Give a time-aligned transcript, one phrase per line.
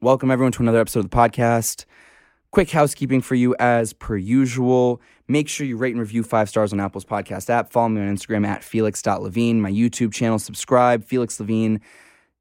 [0.00, 1.84] Welcome everyone to another episode of the podcast.
[2.52, 5.02] Quick housekeeping for you as per usual.
[5.26, 7.72] Make sure you rate and review five stars on Apple's podcast app.
[7.72, 10.38] Follow me on Instagram at felix.levine, my YouTube channel.
[10.38, 11.80] Subscribe, Felix Levine.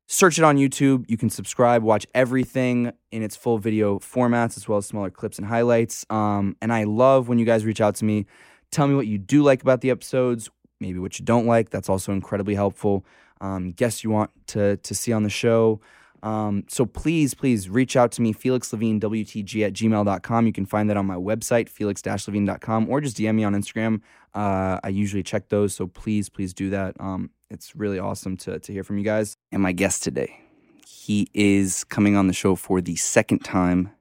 [0.05, 1.09] Search it on YouTube.
[1.09, 5.39] You can subscribe, watch everything in its full video formats, as well as smaller clips
[5.39, 6.05] and highlights.
[6.11, 8.27] Um, and I love when you guys reach out to me.
[8.69, 11.71] Tell me what you do like about the episodes, maybe what you don't like.
[11.71, 13.03] That's also incredibly helpful.
[13.41, 15.81] Um, guests you want to, to see on the show.
[16.23, 20.47] Um, so please, please reach out to me, felixlevinewtg at gmail.com.
[20.47, 24.01] You can find that on my website, felix-levine.com, or just DM me on Instagram.
[24.33, 26.95] Uh, I usually check those, so please, please do that.
[26.99, 29.35] Um, it's really awesome to, to hear from you guys.
[29.51, 30.41] And my guest today,
[30.85, 33.91] he is coming on the show for the second time,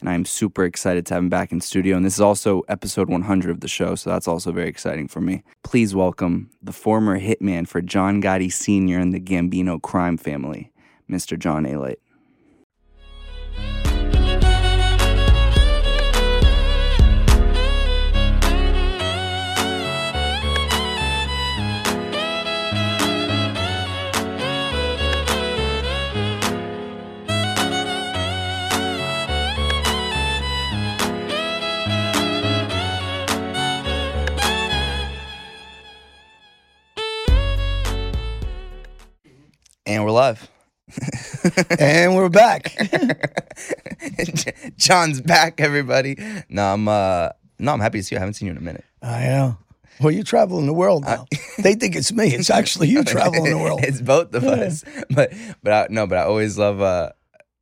[0.00, 1.96] and I'm super excited to have him back in studio.
[1.96, 5.20] And this is also episode 100 of the show, so that's also very exciting for
[5.20, 5.42] me.
[5.62, 8.98] Please welcome the former hitman for John Gotti Sr.
[8.98, 10.71] and the Gambino crime family.
[11.10, 11.38] Mr.
[11.38, 11.98] John Alite.
[39.84, 40.51] And we're live.
[41.78, 42.76] and we're back.
[44.76, 46.16] John's back, everybody.
[46.48, 48.18] No, I'm uh no, I'm happy to see you.
[48.18, 48.84] I haven't seen you in a minute.
[49.02, 49.58] I know.
[50.00, 51.26] Well, you're traveling the world now.
[51.58, 52.34] they think it's me.
[52.34, 53.80] It's actually you traveling the world.
[53.82, 54.84] it's both of us.
[55.10, 55.32] But
[55.62, 57.10] but I, no, but I always love uh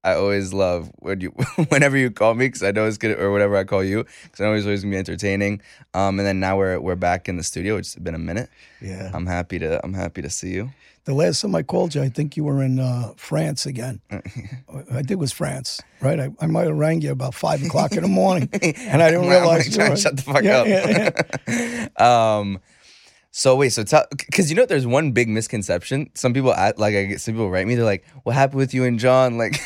[0.04, 1.30] I always love when you
[1.68, 4.40] whenever you call me because I know it's good or whatever I call you because
[4.40, 5.60] I know it's always gonna be entertaining.
[5.94, 7.76] Um, and then now we're we're back in the studio.
[7.76, 8.50] It's been a minute.
[8.80, 9.10] Yeah.
[9.12, 10.70] I'm happy to I'm happy to see you.
[11.06, 14.00] The last time I called you, I think you were in uh, France again.
[14.10, 14.20] I
[14.96, 16.20] think it was France, right?
[16.20, 19.24] I, I might have rang you about five o'clock in the morning, and I didn't
[19.24, 19.96] I'm realize you trying were.
[19.96, 20.66] to shut the fuck Yeah, up.
[20.68, 22.36] yeah, yeah.
[22.38, 22.60] um,
[23.32, 26.10] so wait, so tell because you know there's one big misconception.
[26.14, 27.76] Some people act like I get some people write me.
[27.76, 29.58] They're like, "What happened with you and John?" Like,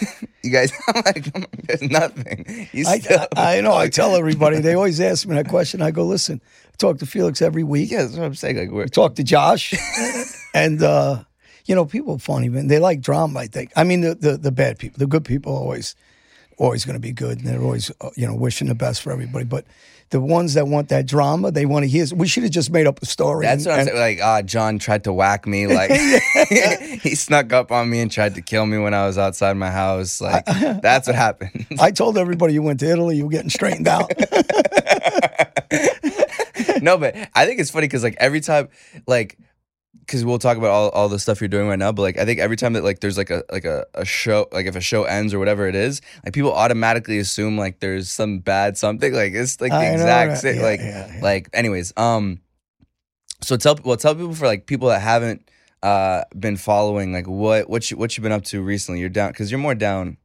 [0.42, 1.32] you guys, I'm like,
[1.66, 3.74] "There's nothing." You I, still, I, I know.
[3.74, 4.58] I tell everybody.
[4.60, 5.80] They always ask me that question.
[5.82, 6.42] I go, listen.
[6.74, 7.92] I talk to Felix every week.
[7.92, 8.56] yeah, that's what I'm saying.
[8.56, 9.74] Like, we're talk to Josh,
[10.54, 11.22] and uh,
[11.66, 12.66] you know, people are funny, man.
[12.66, 13.38] They like drama.
[13.40, 13.70] I think.
[13.76, 15.94] I mean, the the, the bad people, the good people, are always
[16.56, 19.12] always going to be good, and they're always uh, you know wishing the best for
[19.12, 19.44] everybody.
[19.44, 19.66] But
[20.10, 22.06] the ones that want that drama, they want to hear.
[22.12, 23.46] We should have just made up a story.
[23.46, 24.18] That's and- what I'm saying.
[24.18, 25.68] Like, ah, John tried to whack me.
[25.68, 25.90] Like,
[27.02, 29.70] he snuck up on me and tried to kill me when I was outside my
[29.70, 30.20] house.
[30.20, 31.66] Like, that's what happened.
[31.78, 34.10] I told everybody you went to Italy, you were getting straightened out.
[36.84, 38.68] No, but I think it's funny because like every time,
[39.06, 39.38] like,
[40.00, 42.24] because we'll talk about all, all the stuff you're doing right now, but like I
[42.24, 44.80] think every time that like there's like a like a, a show like if a
[44.80, 49.14] show ends or whatever it is, like people automatically assume like there's some bad something.
[49.14, 50.56] Like it's like the I know exact same.
[50.56, 51.20] Yeah, like yeah, yeah.
[51.22, 51.92] like anyways.
[51.96, 52.40] Um,
[53.40, 55.48] so tell well tell people for like people that haven't
[55.82, 59.00] uh been following like what what you what you've been up to recently.
[59.00, 60.18] You're down because you're more down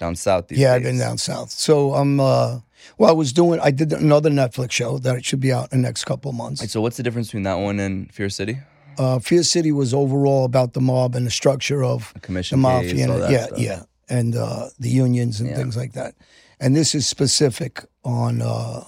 [0.00, 0.76] down south these yeah, days.
[0.76, 1.50] I've been down south.
[1.50, 2.18] So I'm.
[2.18, 2.58] Uh,
[2.98, 3.60] well, I was doing.
[3.60, 6.36] I did another Netflix show that it should be out in the next couple of
[6.36, 6.60] months.
[6.60, 8.58] Like, so what's the difference between that one and Fear City?
[8.98, 12.92] uh, Fear City was overall about the mob and the structure of commission the case,
[12.94, 15.56] mafia, all and, that yeah, yeah, and uh, the unions and Yeah.
[15.56, 16.14] things like that.
[16.60, 18.84] And this is specific on uh,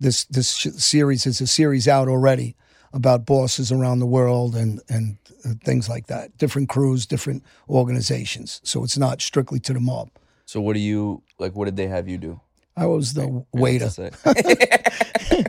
[0.00, 1.26] this this sh- series.
[1.26, 2.56] It's a series out already
[2.92, 6.36] about bosses around the world and and uh, things like that.
[6.38, 8.60] Different crews, different organizations.
[8.64, 10.10] So it's not strictly to the mob.
[10.46, 11.54] So what do you like?
[11.54, 12.40] What did they have you do?
[12.76, 13.84] I was the You're waiter.
[13.86, 15.44] not to say.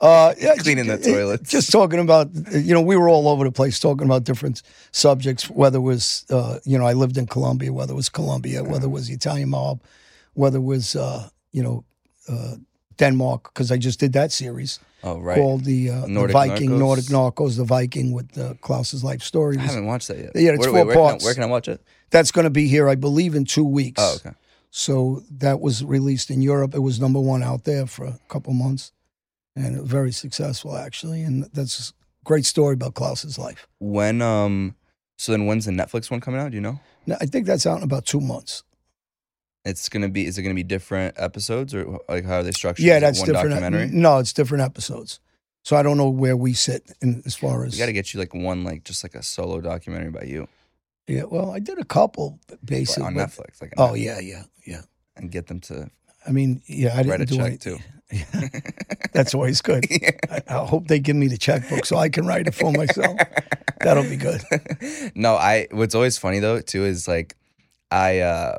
[0.00, 1.50] Uh, yeah, Cleaning the j- toilets.
[1.50, 4.60] Just talking about, you know, we were all over the place talking about different
[4.92, 5.48] subjects.
[5.48, 7.72] Whether it was, uh, you know, I lived in Colombia.
[7.72, 9.80] Whether it was Colombia, whether it was the Italian mob,
[10.34, 11.84] whether it was, uh, you know,
[12.28, 12.56] uh,
[12.98, 15.36] Denmark, because I just did that series oh right.
[15.36, 16.78] called the, uh, the Nordic Viking, Narcos?
[16.78, 19.56] Nordic Narcos, the Viking with uh, Klaus's life story.
[19.56, 20.32] I haven't watched that yet.
[20.34, 21.24] Yeah, it's where, four where, Can I, parts.
[21.24, 21.80] where can I watch it?
[22.10, 24.02] That's going to be here, I believe, in two weeks.
[24.02, 24.36] Oh, okay.
[24.76, 26.74] So that was released in Europe.
[26.74, 28.90] It was number one out there for a couple months,
[29.54, 31.22] and very successful actually.
[31.22, 31.92] And that's a
[32.24, 33.68] great story about Klaus's life.
[33.78, 34.74] When um,
[35.16, 36.50] so then when's the Netflix one coming out?
[36.50, 36.80] Do you know?
[37.06, 38.64] Now, I think that's out in about two months.
[39.64, 40.26] It's gonna be.
[40.26, 42.84] Is it gonna be different episodes or like how are they structured?
[42.84, 43.52] Yeah, that's one different.
[43.52, 43.96] uh, Documentary.
[43.96, 45.20] No, it's different episodes.
[45.62, 47.74] So I don't know where we sit in as far as.
[47.74, 50.48] We got to get you like one, like just like a solo documentary about you
[51.06, 53.04] yeah, well, I did a couple basically.
[53.04, 53.60] on Netflix.
[53.60, 54.82] Like, Oh yeah, yeah, yeah.
[55.16, 55.90] and get them to
[56.26, 57.78] I mean, yeah, I write a didn't do check anything.
[57.78, 58.58] too.
[59.12, 59.84] That's always good.
[60.30, 63.18] I, I hope they give me the checkbook so I can write it for myself.
[63.80, 64.42] That'll be good.
[65.14, 65.66] no, I.
[65.70, 67.36] What's always funny though too is like,
[67.90, 68.20] I.
[68.20, 68.58] uh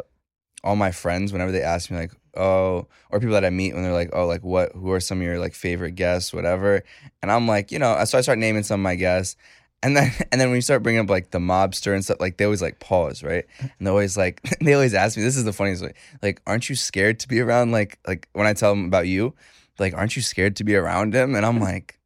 [0.64, 3.84] all my friends whenever they ask me like, oh, or people that I meet when
[3.84, 4.72] they're like, oh, like what?
[4.74, 6.84] Who are some of your like favorite guests, whatever?
[7.22, 9.36] And I'm like, you know, so I start naming some of my guests.
[9.86, 12.38] And then, and then when you start bringing up like the mobster and stuff, like
[12.38, 13.46] they always like pause, right?
[13.60, 15.24] And they always like, they always ask me.
[15.24, 15.94] This is the funniest way.
[16.22, 17.72] Like, aren't you scared to be around?
[17.72, 19.34] Like, like when I tell them about you,
[19.80, 21.36] like, aren't you scared to be around him?
[21.36, 22.00] And I'm like,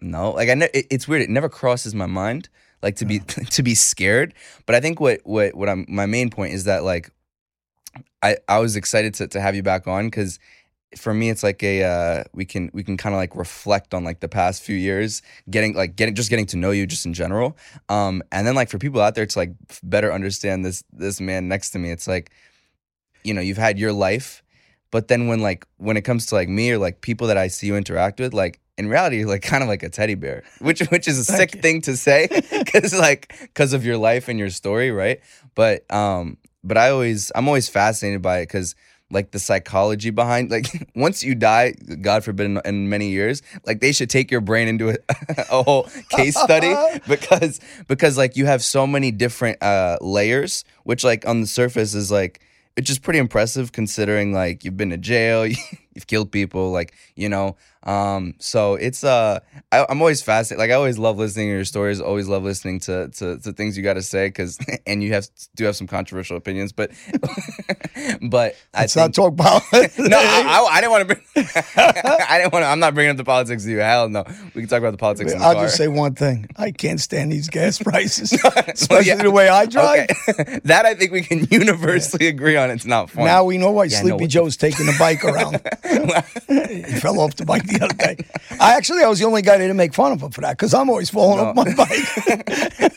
[0.00, 0.32] no.
[0.32, 1.22] Like, I ne- it, it's weird.
[1.22, 2.48] It never crosses my mind
[2.82, 3.18] like to be
[3.50, 4.34] to be scared.
[4.66, 7.10] But I think what what what I'm my main point is that like
[8.22, 10.38] I I was excited to to have you back on because
[10.96, 14.02] for me it's like a uh, we can we can kind of like reflect on
[14.02, 17.14] like the past few years getting like getting just getting to know you just in
[17.14, 17.56] general
[17.88, 19.52] um and then like for people out there to like
[19.82, 22.30] better understand this this man next to me it's like
[23.22, 24.42] you know you've had your life
[24.90, 27.46] but then when like when it comes to like me or like people that I
[27.46, 30.42] see you interact with like in reality you're like kind of like a teddy bear
[30.58, 31.60] which which is a sick you.
[31.60, 35.20] thing to say because like because of your life and your story right
[35.54, 38.74] but um but I always I'm always fascinated by it because
[39.10, 43.80] like the psychology behind like once you die god forbid in, in many years like
[43.80, 44.96] they should take your brain into a,
[45.50, 46.74] a whole case study
[47.08, 51.94] because because like you have so many different uh layers which like on the surface
[51.94, 52.40] is like
[52.76, 57.28] it's just pretty impressive considering like you've been to jail you've killed people like you
[57.28, 59.40] know um so it's uh
[59.72, 62.78] I, i'm always fascinated like i always love listening to your stories always love listening
[62.80, 65.86] to to, to things you got to say because and you have do have some
[65.86, 66.90] controversial opinions but
[68.30, 69.98] but i Let's not talk politics.
[69.98, 71.46] no, I, I, I didn't want to bring.
[71.76, 72.66] I didn't want to.
[72.66, 73.78] I'm not bringing up the politics to you.
[73.78, 74.24] Hell no.
[74.54, 75.64] We can talk about the politics in the I'll car.
[75.64, 76.48] just say one thing.
[76.56, 79.22] I can't stand these gas prices, especially yeah.
[79.22, 80.08] the way I drive.
[80.28, 80.60] Okay.
[80.64, 82.70] that I think we can universally agree on.
[82.70, 83.26] It's not fun.
[83.26, 85.60] Now we know why Yeah, Sleepy the- Joe's taking the bike around.
[86.48, 88.16] he fell off the bike the other day.
[88.60, 90.52] I actually I was the only guy that didn't make fun of him for that
[90.52, 91.50] because I'm always falling No.
[91.50, 92.90] off my bike.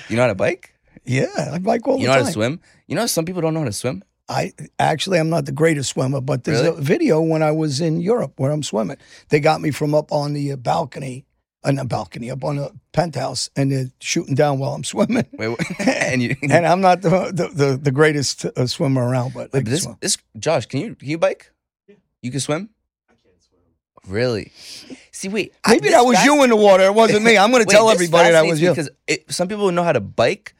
[0.08, 0.72] you know how to bike?
[1.04, 2.60] yeah, I bike all You the know how to swim?
[2.86, 4.02] You know some people don't know how to swim?
[4.28, 6.78] I actually I'm not the greatest swimmer, but there's Really?
[6.78, 8.96] a video when I was in Europe where I'm swimming.
[9.28, 11.24] They got me from up on the uh, balcony,
[11.62, 15.26] uh, not balcony, up on a penthouse, and they're shooting down while I'm swimming.
[15.32, 19.32] Wait, wait and you And I'm not the the, the, the greatest uh, swimmer around,
[19.32, 19.96] but Wait, but this swim.
[20.00, 21.52] this Josh, can you can you bike?
[22.20, 22.70] You can swim?
[24.06, 24.14] I can't swim.
[24.14, 24.52] Really?
[25.12, 25.54] See, wait.
[25.66, 26.84] Maybe this that was you in the water.
[26.84, 27.38] It wasn't me.
[27.38, 28.70] I'm going to tell everybody that was you.
[28.70, 30.54] Because it, some people know how to bike.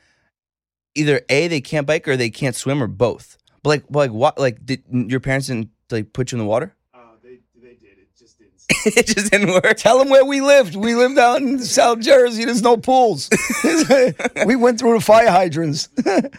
[0.95, 3.37] Either a they can't bike or they can't swim or both.
[3.63, 4.39] But like, but like what?
[4.39, 6.75] Like, did your parents didn't like put you in the water?
[6.95, 7.99] Uh, they they did.
[7.99, 8.53] It just didn't.
[8.97, 9.77] it just didn't work.
[9.77, 10.75] Tell them where we lived.
[10.75, 12.45] We lived out in South Jersey.
[12.45, 13.29] There's no pools.
[14.47, 15.89] we went through the fire hydrants.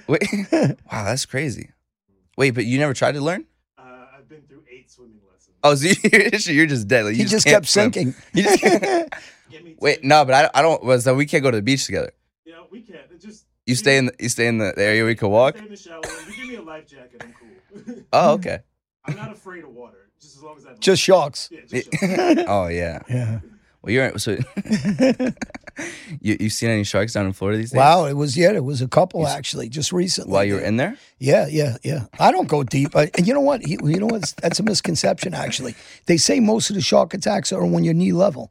[0.07, 1.69] Wait, wow, that's crazy.
[2.37, 3.45] Wait, but you never tried to learn?
[3.77, 5.46] Uh, I've been through eight swimming lessons.
[5.63, 6.21] Oh, so you're,
[6.55, 7.05] you're just dead.
[7.05, 7.91] Like, you he just can't kept swim.
[7.93, 8.15] sinking.
[8.33, 8.61] You just
[9.49, 9.75] Get me.
[9.79, 10.83] wait, no, but I, I don't.
[10.83, 12.11] Was so we can't go to the beach together.
[12.45, 12.99] Yeah, we can't.
[13.11, 15.55] It just You stay in the, you stay in the area we could walk.
[15.57, 16.01] Stay in the shower.
[16.29, 17.23] You give me a life jacket.
[17.23, 17.95] I'm cool.
[18.11, 18.59] Oh, okay.
[19.05, 20.09] I'm not afraid of water.
[20.21, 20.73] Just as long as I.
[20.79, 21.49] Just sharks.
[21.51, 21.59] Yeah.
[21.69, 22.43] Just sharks.
[22.47, 22.99] Oh yeah.
[23.09, 23.39] Yeah.
[23.81, 24.37] Well, you're so.
[26.21, 27.77] you you seen any sharks down in Florida these days?
[27.77, 28.05] Wow.
[28.05, 30.31] It was, yeah, it was a couple actually just recently.
[30.33, 30.97] While you were in there?
[31.19, 32.05] Yeah, yeah, yeah.
[32.19, 32.95] I don't go deep.
[32.95, 33.61] I, and you know what?
[33.61, 34.33] He- You know what?
[34.41, 35.75] That's a misconception, actually.
[36.07, 38.49] They say most of the shark attacks are when you're knee level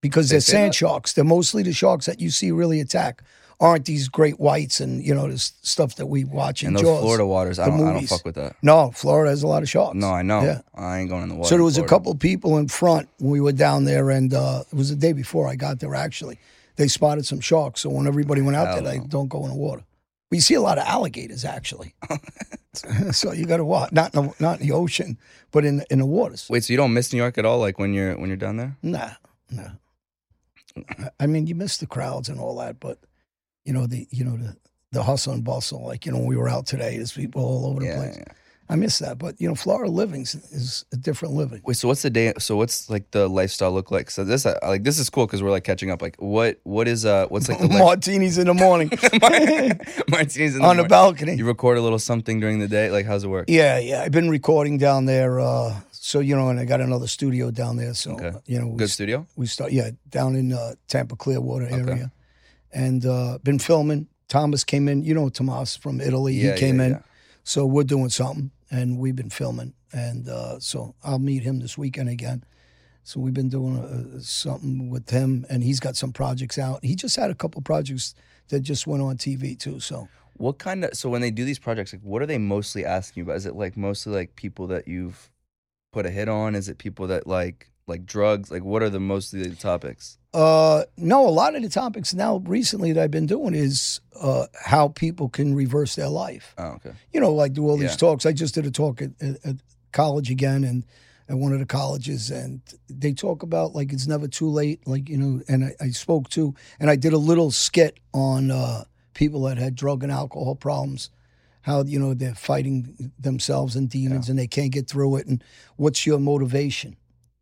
[0.00, 0.76] because They they're sand that?
[0.76, 1.12] sharks.
[1.12, 3.22] They're mostly the sharks that you see really attack.
[3.62, 7.00] Aren't these great whites and, you know, this stuff that we watch in those Jaws.
[7.00, 8.56] Florida waters, I don't, I don't fuck with that.
[8.60, 9.94] No, Florida has a lot of sharks.
[9.94, 10.42] No, I know.
[10.42, 10.60] Yeah.
[10.74, 11.48] I ain't going in the water.
[11.48, 14.64] So there was a couple people in front when we were down there, and uh,
[14.70, 15.94] it was the day before I got there.
[15.94, 16.38] Actually,
[16.76, 17.80] they spotted some sharks.
[17.82, 19.06] So when everybody went out Hell there, they no.
[19.06, 19.84] don't go in the water.
[20.30, 21.94] We see a lot of alligators actually.
[23.12, 25.18] so you got to watch, not in the, not in the ocean,
[25.50, 26.46] but in in the waters.
[26.48, 27.58] Wait, so you don't miss New York at all?
[27.58, 28.76] Like when you're when you're down there?
[28.82, 29.10] Nah,
[29.50, 29.72] nah.
[31.20, 32.98] I mean, you miss the crowds and all that, but
[33.64, 34.56] you know the you know the
[34.92, 35.84] the hustle and bustle.
[35.86, 36.96] Like you know, when we were out today.
[36.96, 38.16] There's people all over the Yeah, place.
[38.18, 38.32] yeah.
[38.68, 41.60] I miss that, but you know, Florida living is, a different living.
[41.64, 42.32] Wait, so what's the day?
[42.38, 44.10] So what's like the lifestyle look like?
[44.10, 46.00] So this, uh, like, this is cool because we're like catching up.
[46.00, 48.88] Like, what, what is, uh, what's like the life- Martinis in the morning
[50.08, 51.34] martinis in the on the balcony.
[51.34, 52.90] You record a little something during the day.
[52.90, 53.46] Like, how's it work?
[53.48, 54.02] Yeah, yeah.
[54.02, 55.40] I've been recording down there.
[55.40, 57.94] Uh, so you know, and I got another studio down there.
[57.94, 58.32] So Okay.
[58.46, 59.26] you know, we, Good studio.
[59.36, 61.90] we start yeah down in uh, Tampa Clearwater Okay.
[61.90, 62.12] area,
[62.72, 64.08] and uh, been filming.
[64.28, 65.04] Thomas came in.
[65.04, 66.34] You know, Tomas from Italy.
[66.34, 66.90] Yeah, he came yeah, in.
[66.92, 67.02] yeah.
[67.44, 69.74] So we're doing something, and we've been filming.
[69.92, 72.44] And uh, so I'll meet him this weekend again.
[73.04, 76.84] So we've been doing uh, something with him, and he's got some projects out.
[76.84, 78.14] He just had a couple projects
[78.48, 79.80] that just went on TV too.
[79.80, 80.94] So What kind of?
[80.94, 83.36] So when they do these projects, like, what are they mostly asking you about?
[83.36, 85.30] Is it like mostly like people that you've
[85.92, 86.54] put a hit on?
[86.54, 88.50] Is it people that like like drugs?
[88.50, 90.16] Like, what are the most of the topics?
[90.34, 94.46] Uh, no, a lot of the topics now recently that I've been doing is uh,
[94.64, 96.54] how people can reverse their life.
[96.56, 96.92] Oh, okay.
[97.12, 97.96] You know, like do all these Yeah.
[97.96, 98.24] talks.
[98.24, 99.56] I just did a talk at, at, at
[99.92, 100.84] college again, and
[101.28, 104.86] at one of the colleges, and they talk about like it's never too late.
[104.86, 108.50] Like you know, and I, I spoke to, and I did a little skit on
[108.50, 111.10] uh, people that had drug and alcohol problems.
[111.62, 115.26] How you know they're fighting themselves and demons, and they can't get through it.
[115.26, 115.44] And
[115.76, 116.96] what's your motivation?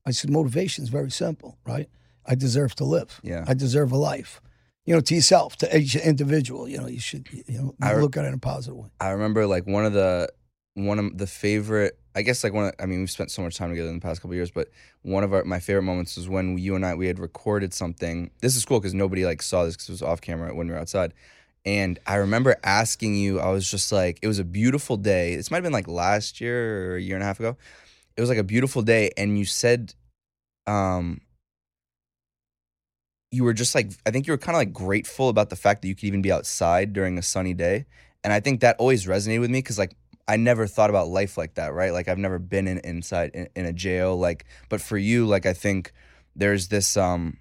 [0.04, 1.88] I said motivation is very simple, right?
[2.26, 3.20] I deserve to live.
[3.22, 3.44] Yeah.
[3.46, 4.40] I deserve a life.
[4.86, 6.68] You know, to yourself, to each individual.
[6.68, 8.88] You know, you should you know I- look at it in a positive way.
[9.00, 10.28] I remember like one of the
[10.74, 11.98] one of the favorite.
[12.14, 12.66] I guess like one.
[12.66, 14.50] Of, I mean, we've spent so much time together in the past couple of years,
[14.50, 14.68] but
[15.02, 18.30] one of our my favorite moments was when you and I we had recorded something.
[18.40, 20.72] This is cool because nobody like saw this because it was off camera when we
[20.72, 21.14] were outside.
[21.64, 23.38] And I remember asking you.
[23.38, 25.36] I was just like, it was a beautiful day.
[25.36, 27.56] This might have been like last year or a year and a half ago.
[28.16, 29.94] It was like a beautiful day, and you said,
[30.66, 31.20] um,
[33.30, 35.82] you were just like I think you were kind of like grateful about the fact
[35.82, 37.86] that you could even be outside during a sunny day.
[38.24, 39.96] And I think that always resonated with me because like
[40.28, 41.92] I never thought about life like that, right?
[41.92, 45.46] Like I've never been in inside in, in a jail, like but for you, like
[45.46, 45.92] I think
[46.34, 47.38] there's this um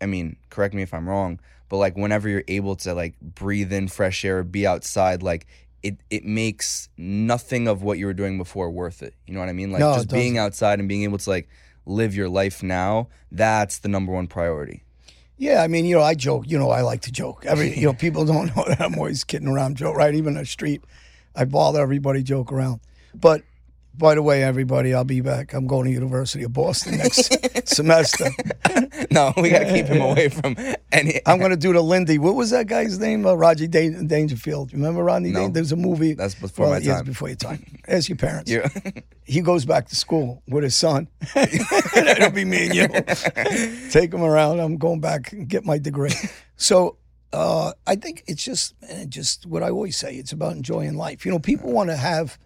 [0.00, 3.72] I mean, correct me if I'm wrong, but like whenever you're able to like breathe
[3.72, 5.46] in fresh air, be outside, like
[5.82, 9.14] it it makes nothing of what you were doing before worth it.
[9.26, 9.72] You know what I mean?
[9.72, 11.48] Like No, just being outside and being able to like
[11.86, 14.84] live your life now, that's the number one priority.
[15.40, 16.44] Yeah, I mean, you know, I joke.
[16.48, 17.46] You know, I like to joke.
[17.46, 19.96] Every, you know, people don't know that I'm always kidding around, joke.
[19.96, 20.84] Right, even on the street,
[21.34, 22.80] I bother everybody, joke around.
[23.14, 23.42] But
[23.96, 25.52] by the way, everybody, I'll be back.
[25.52, 27.30] I'm going to University of Boston next
[27.68, 28.26] semester.
[29.10, 30.56] no, we got to keep him away from
[30.92, 31.20] any.
[31.26, 32.18] I'm going to do the Lindy.
[32.18, 33.26] What was that guy's name?
[33.26, 34.72] Uh, Roger Dan- Dangerfield.
[34.72, 35.32] Remember Rodney?
[35.32, 35.40] No.
[35.40, 36.14] Dan- There's a movie.
[36.14, 37.04] That's before well, my time.
[37.04, 37.64] before your time.
[37.88, 38.50] Ask your parents.
[38.50, 38.64] You-
[39.24, 41.08] he goes back to school with his son.
[41.34, 42.88] That'll be me and you.
[43.90, 44.60] Take him around.
[44.60, 46.12] I'm going back and get my degree.
[46.56, 46.96] So
[47.32, 48.74] uh, I think it's just,
[49.08, 50.14] just what I always say.
[50.14, 51.24] It's about enjoying life.
[51.24, 52.38] You know, people want to have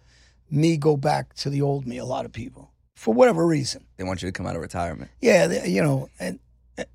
[0.49, 1.97] me go back to the old me.
[1.97, 3.85] A lot of people, for whatever reason.
[3.97, 5.11] they want you to come out of retirement.
[5.21, 6.39] Yeah, they- you know, and,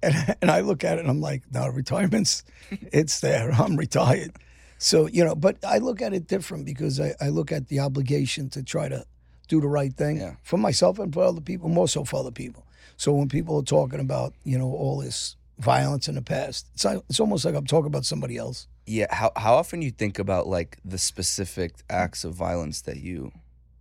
[0.02, 3.50] and and I look at it and I'm like, no, retirement's it's there.
[3.52, 4.32] I'm retired.
[4.78, 7.80] So, you know, but I look at it different because I, I look at the
[7.80, 9.04] obligation to try to
[9.48, 10.36] do the right thing Yeah.
[10.42, 12.64] for myself and for other people, more so for other people.
[12.96, 16.84] So when people are talking about, you know, all this violence in the past, it's
[16.84, 18.68] like, it's almost like I'm talking about somebody else.
[18.90, 19.06] Yeah.
[19.14, 23.30] How how often you think about like the specific acts of violence that you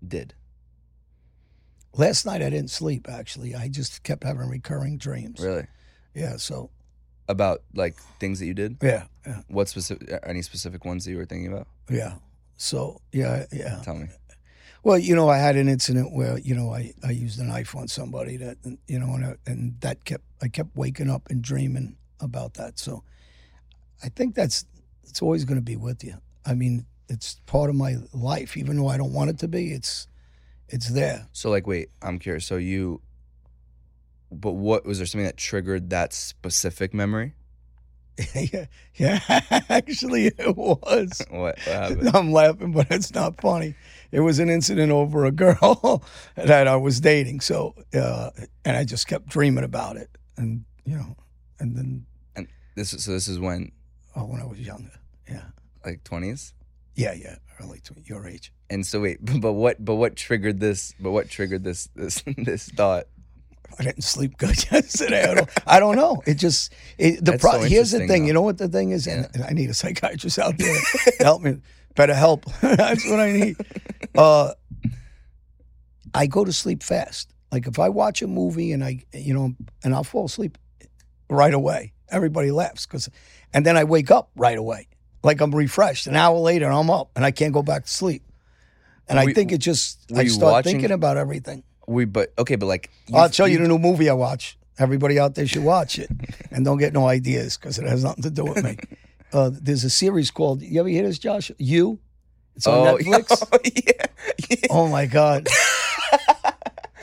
[0.07, 0.35] did?
[1.95, 3.55] Last night I didn't sleep actually.
[3.55, 5.39] I just kept having recurring dreams.
[5.39, 5.65] Really?
[6.13, 6.69] Yeah, so
[7.27, 8.77] About like things that you did?
[8.83, 10.07] yeah, yeah, What specific?
[10.23, 11.67] Any specific ones that you were thinking about?
[11.89, 12.15] yeah.
[12.57, 13.81] So yeah, yeah.
[13.83, 14.07] Tell me.
[14.83, 17.75] Well, you know, I had an incident where you know I, I used a knife
[17.75, 21.41] on somebody that you know, and, I, and that kept I kept waking up and
[21.41, 22.77] dreaming about that.
[22.77, 23.03] So
[24.03, 24.65] I think that's
[25.09, 26.15] it's always going to be with you.
[26.45, 29.73] I mean, it's part of my life, even though I don't want it to be.
[29.73, 30.07] It's
[30.69, 31.27] it's there.
[31.33, 32.45] So like, wait, I'm curious.
[32.45, 33.01] So you,
[34.31, 37.33] but what was there something that triggered that specific memory?
[38.35, 39.19] yeah, yeah.
[39.69, 41.21] Actually, it was.
[41.29, 42.11] What, what happened?
[42.13, 43.75] I'm laughing, but it's not funny.
[44.11, 46.03] It was an incident over a girl
[46.35, 47.41] that I was dating.
[47.41, 48.31] So, uh,
[48.65, 51.15] and I just kept dreaming about it, and you know,
[51.59, 53.11] and then and This is so.
[53.11, 53.71] This is when
[54.15, 54.98] oh, when I was younger,
[55.29, 55.43] yeah,
[55.85, 56.53] like 20s.
[56.95, 58.51] yeah, yeah, early to your age.
[58.69, 59.83] And so wait, but what?
[59.83, 60.93] But what triggered this?
[60.99, 61.89] But what triggered this?
[61.95, 63.05] This this thought?
[63.79, 65.23] I didn't sleep good yesterday.
[65.23, 66.21] I don't, I don't know.
[66.25, 68.23] It just it, the pro- so here's the thing.
[68.23, 68.27] though.
[68.27, 70.75] You know what the thing is, and, and I need a psychiatrist out there
[71.17, 71.61] to help me.
[71.95, 72.45] Better help.
[72.61, 73.57] That's what I need.
[74.17, 74.53] Uh,
[76.13, 77.33] I go to sleep fast.
[77.51, 80.57] Like if I watch a movie and I, you know, and I'll fall asleep
[81.29, 81.93] right away.
[82.09, 83.09] Everybody laughs because,
[83.53, 84.87] and then I wake up right away,
[85.23, 86.07] like I'm refreshed.
[86.07, 88.23] An hour later, I'm up and I can't go back to sleep.
[89.07, 91.63] And Were I think it just I start watching- thinking about everything.
[91.87, 94.57] We but okay, but like I'll tell you the new movie I watch.
[94.77, 96.09] Everybody out there should watch it,
[96.51, 98.77] and don't get no ideas because it has nothing to do with me.
[99.31, 100.59] Uh, there's a series called.
[100.63, 101.51] You ever hear this, Josh?
[101.59, 101.99] You.
[102.55, 103.47] It's on oh, Netflix.
[103.53, 104.65] Oh, yeah.
[104.71, 105.47] Oh my god.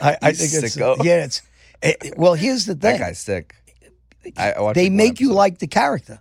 [0.01, 1.01] I, I think it's sicko.
[1.05, 1.23] yeah.
[1.23, 1.41] It's
[1.81, 2.33] it, well.
[2.33, 2.97] Here's the thing.
[2.97, 3.55] That guy's sick.
[4.35, 6.19] I, I watched They make you like the character.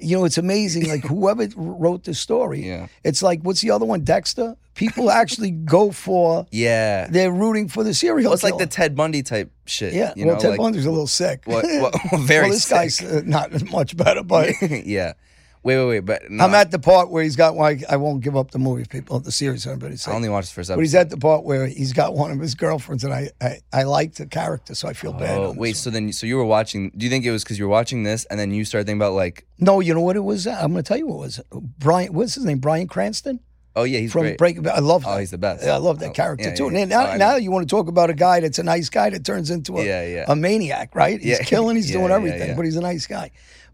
[0.00, 0.88] You know, it's amazing.
[0.88, 2.86] Like whoever wrote the story, Yeah.
[3.04, 4.56] it's like what's the other one, Dexter?
[4.74, 6.46] People actually go for.
[6.50, 7.06] Yeah.
[7.10, 8.30] They're rooting for the serial.
[8.30, 8.66] Well, it's like the.
[8.66, 9.92] Ted Bundy type shit.
[9.92, 10.12] yeah.
[10.16, 11.42] You well, know, Ted like, Bundy's a little sick.
[11.44, 12.76] What, what, very well, this sick.
[12.76, 14.54] guy's uh, not much better, but
[14.86, 15.14] yeah.
[15.62, 16.00] Wait, wait, wait.
[16.00, 17.54] But no, I'm at the part where he's got.
[17.54, 19.20] Why I won't give up the movie, people.
[19.20, 21.92] The series, everybody I only watched the first But he's at the part where he's
[21.92, 25.12] got one of his girlfriends, and I I, I like the character, so I feel
[25.12, 25.36] bad.
[25.38, 25.76] Oh, on wait.
[25.76, 26.90] So then, so you were watching?
[26.96, 29.00] Do you think it was because you were watching this, and then you started thinking
[29.00, 30.46] about like, no, you know what it was?
[30.46, 31.40] I'm going to tell you what it was.
[31.78, 32.58] Bryan, what's his name?
[32.58, 33.40] Bryan Cranston
[33.76, 34.38] oh yeah, he's from great.
[34.38, 34.76] Breaking Bad.
[34.76, 35.04] I love.
[35.06, 35.20] Oh, that.
[35.20, 35.64] he's the best.
[35.64, 36.70] Yeah, I love that Oh, character yeah, too.
[36.72, 38.88] yeah, And now, Oh, now you want to talk about a guy that's a nice
[38.88, 40.24] guy that turns into a, Yeah, yeah.
[40.28, 41.20] a maniac, right?
[41.20, 41.42] He's Yeah.
[41.44, 42.56] killing, he's Yeah, doing yeah, everything, yeah.
[42.56, 43.30] but he's a nice guy.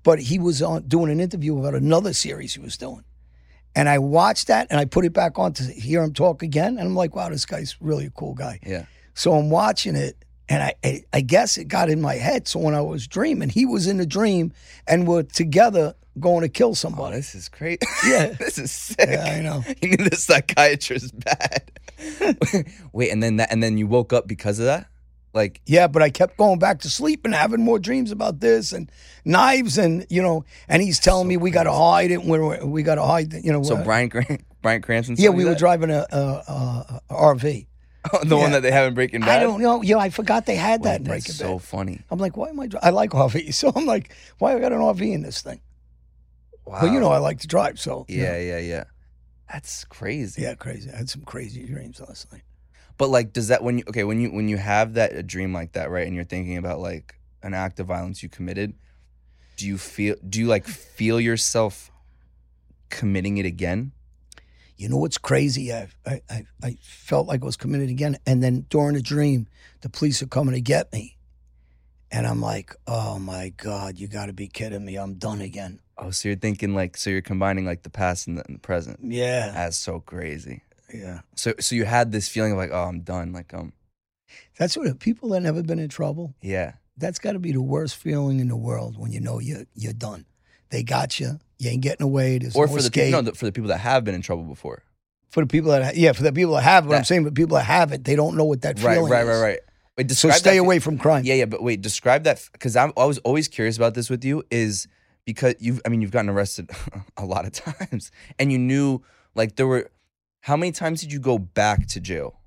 [0.06, 3.02] But he was on doing an interview about another series he was doing.
[3.74, 6.78] And I watched that and I put it back on to hear him talk again.
[6.78, 8.60] And I'm like, wow, this guy's really a cool guy.
[8.64, 8.84] Yeah.
[9.14, 10.14] So I'm watching it,
[10.48, 12.46] and I, I I guess it got in my head.
[12.46, 14.52] So when I was dreaming, he was in the dream,
[14.86, 17.16] and we're together going to kill Oh, somebody.
[17.16, 17.82] this is great.
[18.06, 18.28] Yeah.
[18.28, 19.08] this is sick.
[19.10, 19.64] Yeah, I know.
[19.80, 21.72] He knew the psychiatrist bad.
[22.92, 24.86] wait, and then that, and then you woke up because of that.
[25.36, 28.72] Like, Yeah, but I kept going back to sleep and having more dreams about this
[28.72, 28.90] and
[29.24, 30.44] knives and you know.
[30.66, 32.24] And he's telling me we got to hide it.
[32.24, 33.34] We're, we got to hide.
[33.34, 33.62] it, You know.
[33.62, 35.16] so uh, Bryan Cran- Bryan Cranston.
[35.18, 37.66] Yeah, we you were driving a, a, a, RV.
[38.24, 39.40] the one that they have in Breaking Bad.
[39.40, 39.82] I don't know.
[39.82, 41.62] Yeah, I forgot they had that in that's so Bad.
[41.62, 42.00] funny.
[42.10, 42.66] I'm like, why am I?
[42.68, 45.60] dri- I like RVs, so I'm like, why I got an RV in this thing?
[46.64, 46.78] Wow.
[46.82, 48.24] Well, you know, I like to drive, so you know.
[48.24, 48.84] Yeah, yeah, yeah.
[49.52, 50.42] That's crazy.
[50.42, 50.90] yeah, crazy.
[50.90, 52.42] I had some crazy dreams last night.
[52.98, 55.52] But like, does that when you okay when you when you have that a dream
[55.52, 56.06] like that, right?
[56.06, 58.74] And you're thinking about like an act of violence you committed,
[59.56, 61.90] do you feel do you like feel yourself
[62.88, 63.92] committing it again?
[64.76, 65.72] You know what's crazy?
[65.72, 68.18] I, I, I, I felt like I was committed again.
[68.26, 69.46] And then during the dream,
[69.80, 71.16] the police are coming to get me.
[72.10, 74.96] And I'm like, oh my God, you got to be kidding me.
[74.96, 75.80] I'm done again.
[75.98, 78.60] Oh, so you're thinking like so you're combining like the past and the, and the
[78.60, 79.00] present.
[79.02, 79.50] Yeah.
[79.52, 80.62] That's so crazy.
[80.92, 81.20] Yeah.
[81.34, 83.32] So so you had this feeling of like, oh, I'm done.
[83.32, 83.72] Like um,
[84.58, 87.96] That's what people that never been in trouble, yeah, that's got to be the worst
[87.96, 90.26] feeling in the world when you know you're, you're done.
[90.70, 91.38] They got you.
[91.58, 92.38] You ain't getting away.
[92.38, 93.06] There's or no for the escape.
[93.06, 94.82] people no, for the people that have been in trouble before.
[95.30, 96.86] for the people that, yeah, for the people that have.
[96.86, 99.12] What I'm saying, but people that have it, they don't know what that Right, feeling
[99.12, 99.28] right, is.
[99.28, 99.58] right, right.
[99.96, 101.24] Wait, So stay away from crime.
[101.24, 104.42] Yeah, yeah, but wait, describe that because I was always curious about this with you
[104.50, 104.86] is
[105.24, 106.70] because you've I mean you've gotten arrested
[107.16, 109.02] a lot of times and you knew
[109.34, 109.90] like there were
[110.46, 112.38] how many times did you go back to jail?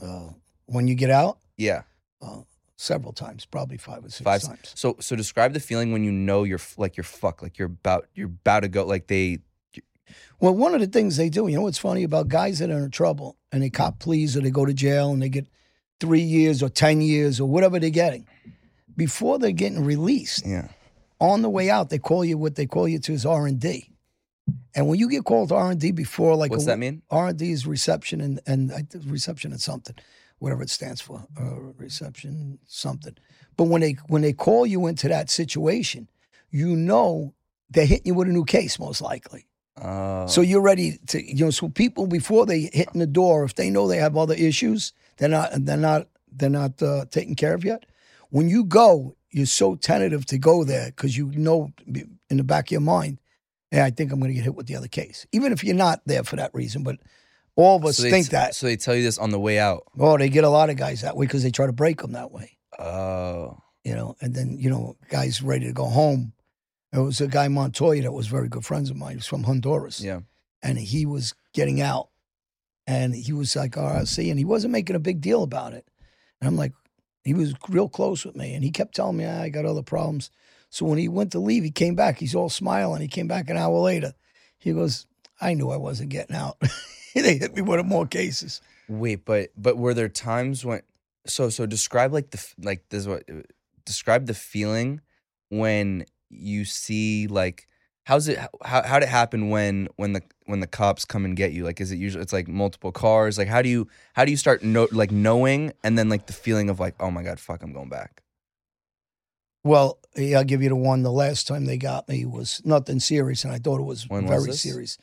[0.00, 0.28] Uh,
[0.66, 1.82] when you get out, Yeah,
[2.22, 2.42] uh,
[2.76, 4.42] several times, probably five or six five.
[4.42, 4.72] times.
[4.76, 7.66] So so describe the feeling when you know you're f- like you're fucked, like you're
[7.66, 9.40] about you're about to go like they
[10.38, 12.84] Well, one of the things they do, you know what's funny about guys that are
[12.84, 15.48] in trouble and they cop pleas or they go to jail and they get
[15.98, 18.28] three years or 10 years or whatever they're getting,
[18.96, 20.68] before they're getting released, yeah
[21.18, 23.48] on the way out, they call you what they call you to is R&D.
[23.48, 23.95] And
[24.76, 27.02] when you get called R&D before, like What's a- that mean?
[27.10, 29.94] R&D is reception and, and think reception and something,
[30.38, 33.16] whatever it stands for, uh, reception something.
[33.56, 36.08] But when they when they call you into that situation,
[36.50, 37.34] you know
[37.70, 39.46] they're hitting you with a new case most likely.
[39.82, 41.50] Oh, So you're ready to, you know.
[41.50, 44.92] So people before they hit in the door, if they know they have other issues,
[45.16, 47.84] they're not, they're not, they're not uh, taken care of yet.
[48.30, 51.72] When you go, you're so tentative to go there because you know
[52.30, 53.18] in the back of your mind,
[53.76, 55.74] yeah, I think I'm going to get hit with the other case, even if you're
[55.76, 56.82] not there for that reason.
[56.82, 56.96] But
[57.54, 58.54] all of us so think t- that.
[58.54, 59.84] So they tell you this on the way out.
[59.98, 62.12] Oh, they get a lot of guys that way because they try to break them
[62.12, 64.16] that way, Oh, you know.
[64.20, 66.32] And then you know, guys ready to go home.
[66.92, 69.10] There was a guy Montoya that was very good friends of mine.
[69.12, 70.00] He was from Honduras.
[70.00, 70.20] yeah.
[70.62, 72.08] and he was getting out
[72.86, 75.86] and he was like RLC and he wasn't making a big deal about it.
[76.40, 76.72] And I'm like,
[77.24, 79.82] he was real close with me and he kept telling me, "Ah, I got other
[79.82, 80.30] problems.
[80.76, 82.18] So when he went to leave, he came back.
[82.18, 83.00] He's all smiling.
[83.00, 84.12] He came back an hour later.
[84.58, 85.06] He goes,
[85.40, 86.58] I knew I wasn't getting out.
[87.14, 88.60] they hit me with more cases.
[88.86, 90.82] Wait, but but were there times when
[91.26, 93.40] so so describe like the like this is what uh,
[93.86, 95.00] describe the feeling
[95.48, 97.66] when you see like
[98.04, 101.52] how's it how how'd it happen when when the when the cops come and get
[101.52, 104.30] you like is it usually it's like multiple cars like how do you how do
[104.30, 107.40] you start no, like knowing and then like the feeling of like oh my god
[107.40, 108.22] fuck I'm going back
[109.66, 111.02] Well, yeah, I'll give you the one.
[111.02, 114.28] The last time they got me was nothing serious, and I thought it was When
[114.28, 114.62] very this?
[114.62, 114.96] serious.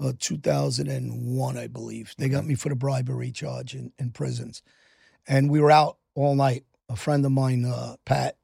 [0.00, 2.14] Uh, 2001, I believe.
[2.18, 4.62] They got me for the bribery charge in, in prisons.
[5.28, 6.64] And we were out all night.
[6.88, 8.36] A friend of mine, uh, Pat,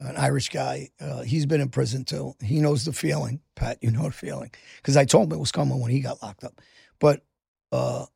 [0.00, 2.34] an Irish guy, uh, he's been in prison too.
[2.42, 3.40] He knows the feeling.
[3.54, 4.50] Pat, you know the feeling.
[4.78, 6.60] Because I told him it was coming when he got locked up.
[6.98, 7.24] But
[7.70, 8.06] uh,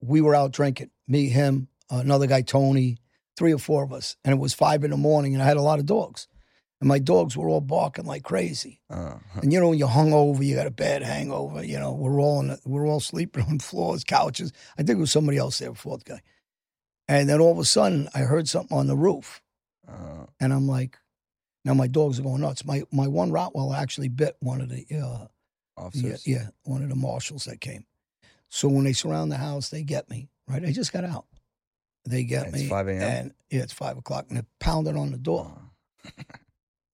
[0.00, 0.90] we were out drinking.
[1.08, 2.98] Me, him, another guy, Tony,
[3.40, 4.16] three or four of us.
[4.24, 6.28] And it was five in the morning, and I had a lot of dogs.
[6.80, 8.80] And my dogs were all barking like crazy.
[8.88, 11.64] uh, And you know, when you're hungover, you got a bad hangover.
[11.64, 14.52] You know, we're all in the, we're all sleeping on floors, couches.
[14.78, 16.20] I think it was somebody else there, fourth guy.
[17.08, 19.42] And then all of a sudden, I heard something on the roof,
[19.88, 20.96] uh, and I'm like,
[21.64, 22.64] Now my dogs are going nuts.
[22.64, 25.26] My my one Rottweiler actually bit one of the uh, yeah,
[25.76, 26.26] Officers.
[26.26, 27.84] yeah one of the marshals that came.
[28.48, 30.28] So when they surround the house, they get me.
[30.48, 31.26] Right, I just got out.
[32.06, 32.68] They get It's me.
[32.68, 33.02] 5 a.m.?
[33.02, 35.52] And yeah, it's five o'clock, and they're pounding on the door.
[36.06, 36.10] Oh.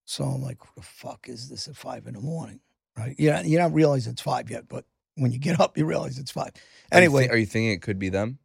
[0.09, 2.61] So I'm like, what the fuck is this at five in the morning?
[2.97, 3.17] Right?
[3.19, 4.85] You don't, you don't realize it's five yet, but
[5.17, 6.53] when you get up, you realize it's five.
[6.93, 8.39] Are you Anyway, are you thinking it could be them?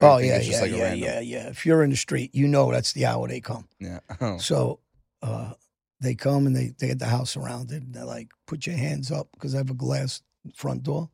[0.00, 1.48] Or oh yeah, it's just yeah, like yeah, yeah, yeah.
[1.48, 3.68] If you're in the street, you know that's the hour they come.
[3.78, 4.00] Yeah.
[4.20, 4.38] Oh.
[4.38, 4.80] So
[5.22, 5.52] uh,
[6.00, 7.82] they come and they, they get the house surrounded.
[7.82, 10.22] And they're like, put your hands up because I have a glass
[10.54, 11.10] front door.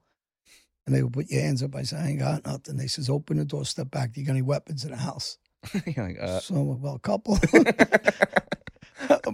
[0.89, 1.75] And they will put your hands up.
[1.75, 2.79] I say, I ain't got nothing.
[2.79, 4.15] They says, open the door, step back.
[4.15, 5.37] Do you got any weapons in the house?
[5.87, 7.39] You're like, uh, so, well, a couple.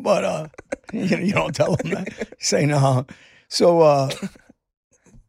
[0.01, 0.49] but uh,
[0.93, 2.09] you, know, you don't tell them that.
[2.19, 3.07] You say no.
[3.47, 4.11] So uh,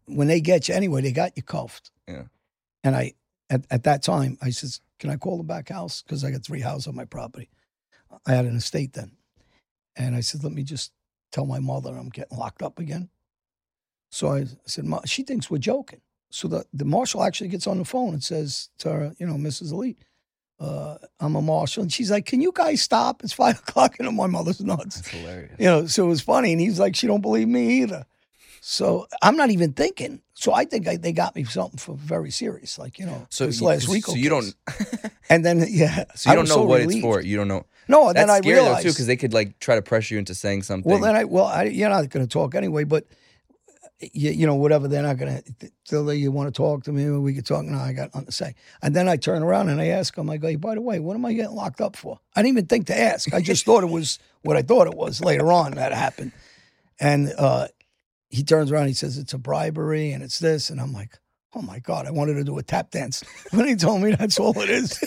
[0.07, 1.91] when they get you, anyway, they got you cuffed.
[2.07, 2.23] Yeah.
[2.83, 3.13] And I,
[3.51, 6.01] at, at that time, I says, can I call the back house?
[6.01, 7.51] Because I got three houses on my property.
[8.25, 9.11] I had an estate then.
[9.95, 10.91] And I said, let me just
[11.31, 13.09] tell my mother I'm getting locked up again.
[14.09, 16.01] So I said, Ma, she thinks we're joking.
[16.35, 19.35] So the, the marshal actually gets on the phone and says to her, you know,
[19.35, 19.71] Mrs.
[19.71, 19.95] Alite,
[20.59, 21.81] uh, I'm a marshal.
[21.83, 23.23] And she's like, can you guys stop?
[23.23, 24.97] It's five o'clock and my mother's nuts.
[24.97, 25.55] that's hilarious.
[25.57, 26.51] You know, so it was funny.
[26.51, 28.05] And he's like, she don't believe me either.
[28.59, 30.21] So I'm not even thinking.
[30.33, 33.45] So I think I, they got me something for very serious, like, you know, So
[33.45, 34.05] this you, last so week.
[34.09, 34.53] you don't.
[35.29, 36.03] And then, yeah.
[36.15, 37.21] So you I don't know so what it's for.
[37.21, 37.65] You don't know.
[37.87, 40.15] No, and That's then I scary though too, because they could like try to pressure
[40.15, 40.91] you into saying something.
[40.91, 43.05] Well, then I well, I, you're not going to talk anyway, but
[43.99, 45.71] you, you know whatever they're not going to.
[45.85, 47.63] Till you want to talk to me, we could talk.
[47.65, 48.55] No, I got nothing to say.
[48.81, 50.29] And then I turn around and I ask them.
[50.29, 52.19] I go, by the way, what am I getting locked up for?
[52.35, 53.33] I didn't even think to ask.
[53.33, 55.21] I just thought it was what I thought it was.
[55.21, 56.33] Later on, that happened,
[56.99, 57.67] and uh,
[58.29, 58.87] he turns around.
[58.87, 61.17] He says it's a bribery and it's this, and I'm like.
[61.57, 62.05] Oh my God!
[62.05, 64.99] I wanted to do a tap dance when he told me that's all it is.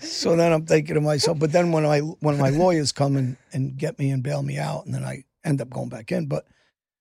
[0.00, 3.36] so then I'm thinking to myself, but then when I when my lawyers come and,
[3.52, 6.26] and get me and bail me out, and then I end up going back in,
[6.26, 6.46] but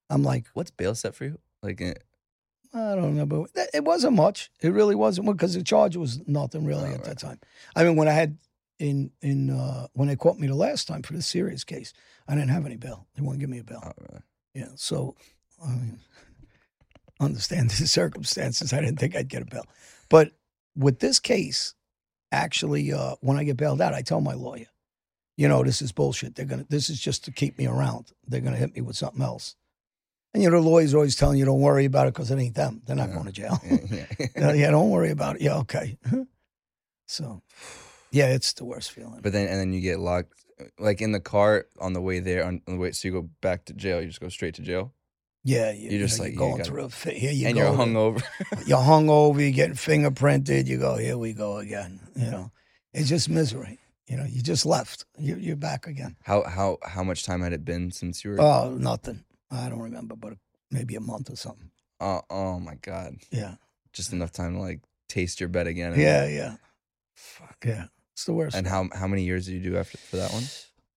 [0.10, 1.38] I'm like, What's bail set for you?
[1.62, 1.93] Like, eh,
[2.74, 4.52] I don't know, but it- it wasn't much.
[4.62, 7.39] It really wasn't because the charge was nothing really at that time.
[7.76, 8.38] I mean, when I had
[8.80, 11.93] in in uh, when they caught me the last time for the serious case,
[12.28, 13.08] I didn't have any bail.
[13.15, 13.82] They wouldn't give me a bail.
[13.84, 14.22] oh, really?
[14.54, 15.15] Yeah, so
[15.63, 16.00] I mean,
[17.19, 18.72] understand the circumstances.
[18.74, 19.65] I didn't think I'd get a bail,
[20.10, 20.32] but
[20.76, 21.74] with this case,
[22.32, 24.67] actually, uh, when I get bailed out, I tell my lawyer,
[25.36, 26.36] you know, this is bullshit.
[26.36, 26.65] They're gonna.
[26.69, 28.12] This is just to keep me around.
[28.28, 29.56] They're gonna hit me with something else.
[30.33, 32.55] And you know, the lawyer's always telling you, don't worry about it because it ain't
[32.55, 32.81] them.
[32.85, 33.13] They're not Yeah.
[33.15, 33.59] going to jail.
[34.35, 34.71] Yeah, yeah.
[34.71, 35.41] don't worry about it.
[35.41, 35.97] Yeah, okay.
[37.07, 37.41] so,
[38.11, 39.19] yeah, it's the worst feeling.
[39.21, 40.33] But then and then you get locked,
[40.77, 42.43] like in the car on the way there.
[42.45, 44.01] On, on the way, so you go back to jail.
[44.01, 44.93] You just go straight to jail,
[45.43, 47.47] yeah, you, You're just know, like, you're you going gotta- through a fi- here you
[47.47, 47.61] and go.
[47.63, 48.23] you're hungover.
[48.67, 51.99] you're hungover, you're getting fingerprinted, you go, here we go again.
[52.15, 52.51] You know,
[52.93, 53.79] it's just misery.
[54.07, 55.05] You know, you just left.
[55.17, 56.15] You, you're back again.
[56.23, 58.41] how how how much time had it been since you were?
[58.41, 59.23] Oh, nothing.
[59.51, 60.33] I don't remember, but
[60.71, 61.71] maybe a month or something.
[61.99, 63.15] oh, oh my god!
[63.31, 63.55] Yeah.
[63.93, 65.99] Just enough time to like taste your bed again.
[65.99, 66.55] Yeah, yeah,
[67.15, 67.57] Fuck.
[67.65, 67.85] yeah.
[68.13, 68.55] It's the worst.
[68.55, 70.43] And how how many years did you do after for that one?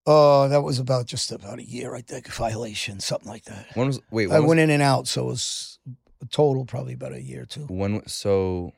[0.05, 3.69] Oh, that was about just about a year, I think, violation, something like that.
[3.75, 4.31] When was wait?
[4.31, 5.79] I was, went in and out, so it was
[6.21, 7.67] a total probably about a year or two.
[7.67, 8.73] when so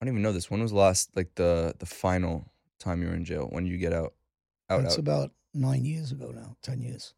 [0.00, 0.50] I don't even know this.
[0.50, 3.48] When was the last like the the final time you were in jail?
[3.50, 4.14] When did you get out?
[4.68, 4.98] Out That's out.
[4.98, 7.14] about nine years ago now, ten years.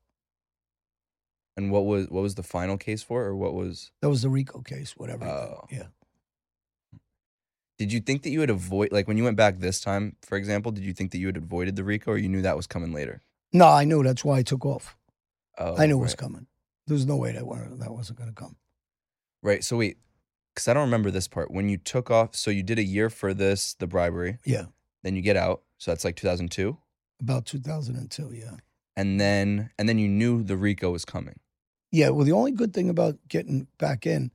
[1.58, 3.90] And what was what was the final case for, or what was?
[4.00, 5.26] That was the RICO case, whatever.
[5.26, 5.66] Oh.
[5.70, 5.88] Yeah.
[7.78, 10.38] Did you think that you would avoid like when you went back this time, for
[10.38, 10.72] example?
[10.72, 12.92] Did you think that you had avoided the RICO, or you knew that was coming
[12.92, 13.22] later?
[13.52, 14.02] No, I knew.
[14.04, 14.96] That's why I took off.
[15.58, 16.46] Oh, I knew it was coming.
[16.86, 17.44] There's no way that
[17.80, 18.56] that wasn't going to come.
[19.42, 19.62] Right.
[19.64, 19.98] So wait,
[20.54, 21.50] because I don't remember this part.
[21.50, 24.38] When you took off, so you did a year for this, the bribery.
[24.44, 24.66] Yeah,
[25.02, 25.62] Then you get out.
[25.78, 26.76] So that's like 2002,
[27.20, 28.30] about 2002.
[28.32, 28.56] Yeah.
[28.96, 31.38] and then and then you knew the RICO was coming.
[31.90, 32.10] Yeah.
[32.10, 34.30] Well, the only good thing about getting back in,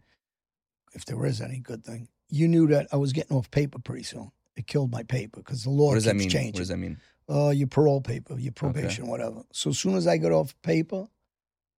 [0.94, 4.04] if there is any good thing, you knew that I was getting off paper pretty
[4.04, 4.32] soon.
[4.56, 6.30] It killed my paper because the law what does keeps that mean?
[6.30, 6.54] changing.
[6.54, 6.98] What does that mean?
[7.30, 9.44] uh, your parole paper, your probation, whatever.
[9.52, 11.08] So as soon as I got off paper,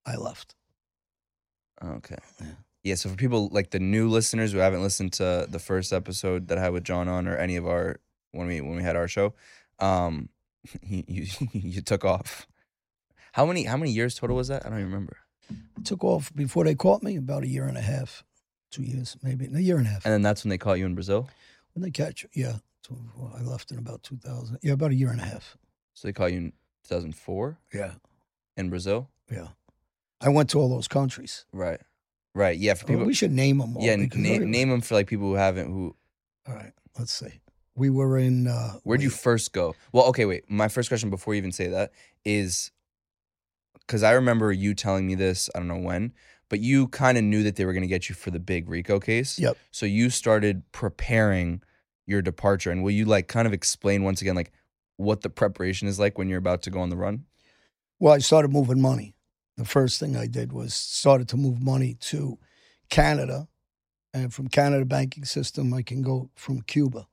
[0.05, 0.55] I left.
[1.83, 2.17] Okay.
[2.41, 2.47] Yeah.
[2.83, 2.95] Yeah.
[2.95, 6.57] So for people like the new listeners who haven't listened to the first episode that
[6.57, 7.99] I had with John on, or any of our
[8.31, 9.33] when we when we had our show,
[9.79, 10.29] um,
[10.81, 12.47] you you, you took off.
[13.33, 14.65] How many how many years total was that?
[14.65, 15.17] I don't even remember.
[15.51, 18.23] I took off before they caught me about a year and a half,
[18.71, 20.05] two years, maybe a year and a half.
[20.05, 21.29] And then that's when they caught you in Brazil.
[21.73, 22.57] When they catch you, yeah.
[22.87, 22.95] So
[23.35, 24.59] I left in about 2000.
[24.61, 25.57] Yeah, about a year and a half.
[25.93, 26.53] So they caught you in
[26.87, 27.93] 2004 Yeah,
[28.57, 29.09] in Brazil.
[29.31, 29.47] yeah.
[30.21, 31.45] I went to all those countries.
[31.51, 31.79] Right.
[32.33, 32.57] Right.
[32.57, 32.73] Yeah.
[32.73, 33.07] For Well, people.
[33.07, 33.83] we should name them all.
[33.83, 33.95] yeah.
[33.95, 35.67] Na- name them for like people who haven't.
[35.67, 35.95] Who
[36.47, 37.39] All right, let's see.
[37.75, 38.47] We were in.
[38.47, 39.75] Uh, Where'd you first go?
[39.91, 40.49] Well, okay, wait.
[40.49, 41.91] My first question before you even say that
[42.23, 42.71] is
[43.85, 46.13] because I remember you telling me this, I don't know when,
[46.49, 48.69] but you kind of knew that they were going to get you for the big
[48.69, 49.39] RICO case.
[49.39, 49.57] Yep.
[49.71, 51.61] So you started preparing
[52.05, 52.71] your departure.
[52.71, 54.51] And will you like kind of explain once again, like
[54.97, 57.25] what the preparation is like when you're about to go on the run?
[57.99, 59.15] Well, I started moving money.
[59.57, 62.37] The first thing I did was started to move money to
[62.89, 63.47] Canada,
[64.13, 67.07] and from Canada banking system, I can go from Cuba.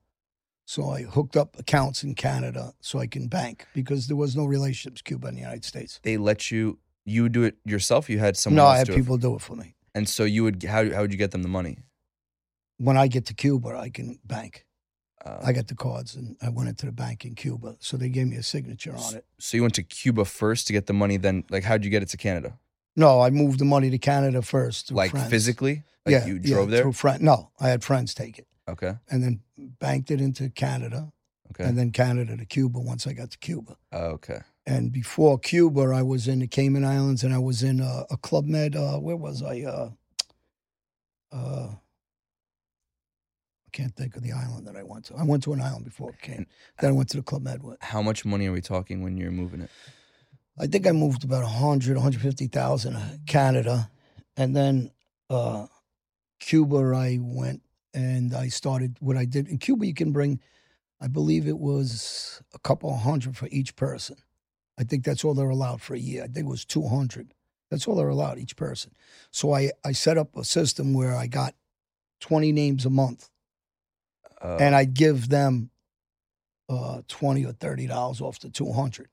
[0.73, 4.47] So I hooked up accounts in Canada so I can bank because there was no
[4.47, 6.01] relationships Cuba and the United States.
[6.03, 8.09] They let you, you would do it yourself?
[8.09, 9.75] You had someone no, I had do people do it for me.
[9.95, 11.81] And so you would, how, how would you get them the money?
[12.79, 14.65] When I get to Cuba, I can bank.
[15.23, 17.77] Uh, I got the cards and I went into the bank in Cuba.
[17.81, 19.27] So they gave me a signature on it.
[19.39, 22.03] so you went to Cuba first to get the money, then like how'd you get
[22.03, 22.59] it to Canada?
[22.97, 24.91] No, I moved the money to Canada first.
[24.91, 25.29] like friends.
[25.29, 25.83] physically?
[26.07, 26.81] Like yeah, you yeah, drove there?
[26.81, 27.23] Through friend.
[27.23, 28.95] No, I had friends take it Okay.
[29.11, 29.41] and then
[29.81, 31.13] banked it into Canada
[31.51, 31.65] Okay.
[31.65, 33.77] and then Canada to Cuba once I got to Cuba.
[33.93, 34.41] okay.
[34.65, 38.17] And before Cuba, I was in the Cayman Islands and I was in a, a
[38.17, 38.77] Club Med.
[38.77, 39.63] Uh, where was I?
[39.63, 39.91] Uh,
[41.33, 41.69] uh,
[43.67, 45.17] I can't think of the island that I went to.
[45.17, 46.47] I went to an island before it came.
[46.81, 47.79] Then I went to the Club Med with.
[47.83, 49.71] How much money are we talking when you're moving it?
[50.59, 53.91] I think I moved about 100, 150,000 to Canada.
[54.37, 54.93] And then
[55.29, 55.67] uh,
[56.39, 57.62] Cuba, I went
[57.95, 59.49] and I started what I did.
[59.49, 60.41] In Cuba, you can bring,
[61.01, 64.17] I believe it was a couple hundred for each person.
[64.79, 66.23] I think that's all they're allowed for a year.
[66.25, 67.35] I think it was 200.
[67.71, 68.93] That's all they're allowed, each person.
[69.31, 71.55] So I, I set up a system where I got
[72.21, 73.29] 20 names a month
[74.41, 75.71] Uh, and I'd give them
[76.69, 79.09] uh, 20 or $30 off the 200.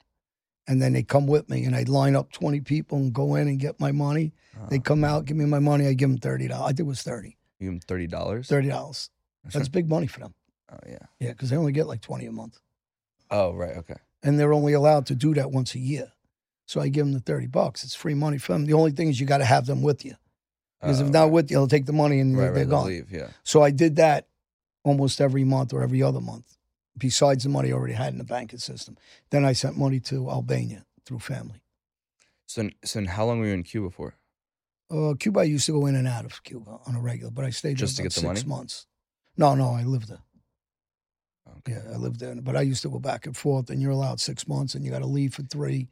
[0.68, 3.48] And then they come with me and I'd line up 20 people and go in
[3.48, 4.34] and get my money.
[4.60, 5.88] uh, They come out, give me my money.
[5.88, 6.52] I give them $30.
[6.52, 8.48] I think it was 30 you give them thirty dollars.
[8.48, 9.10] $30.
[9.54, 10.34] That's big money for them.
[10.72, 10.98] Oh yeah.
[11.20, 12.60] Yeah, because they only get like 20 a month.
[13.32, 13.78] Oh right.
[13.78, 13.96] Okay.
[14.24, 16.12] And they're only allowed to do that once a year.
[16.66, 17.84] So I give them the 30 bucks.
[17.84, 18.66] It's free money for them.
[18.66, 20.16] The only thing is you got to have them with you.
[20.80, 21.32] Because Oh, if not right.
[21.32, 22.88] with you, they'll take the money and right, they're right, they'll gone.
[22.88, 23.12] leave.
[23.12, 23.30] Yeah.
[23.44, 24.28] So I did that
[24.84, 26.58] almost every month or every other month,
[26.98, 28.98] besides the money I already had in the banking system.
[29.32, 31.62] Then I sent money to Albania through family.
[32.46, 34.14] So so how long were you in Cuba for?
[34.92, 37.46] Uh, Cuba, I used to go in and out of Cuba on a regular, but
[37.46, 38.60] I stayed Just to there get the six money?
[38.62, 38.88] months.
[39.38, 40.22] No, no, I lived there.
[41.60, 41.74] Okay.
[41.74, 42.36] Yeah, I lived there.
[42.36, 44.92] But I used to go back and forth, and you're allowed six months, and you
[44.92, 45.90] got to leave for three.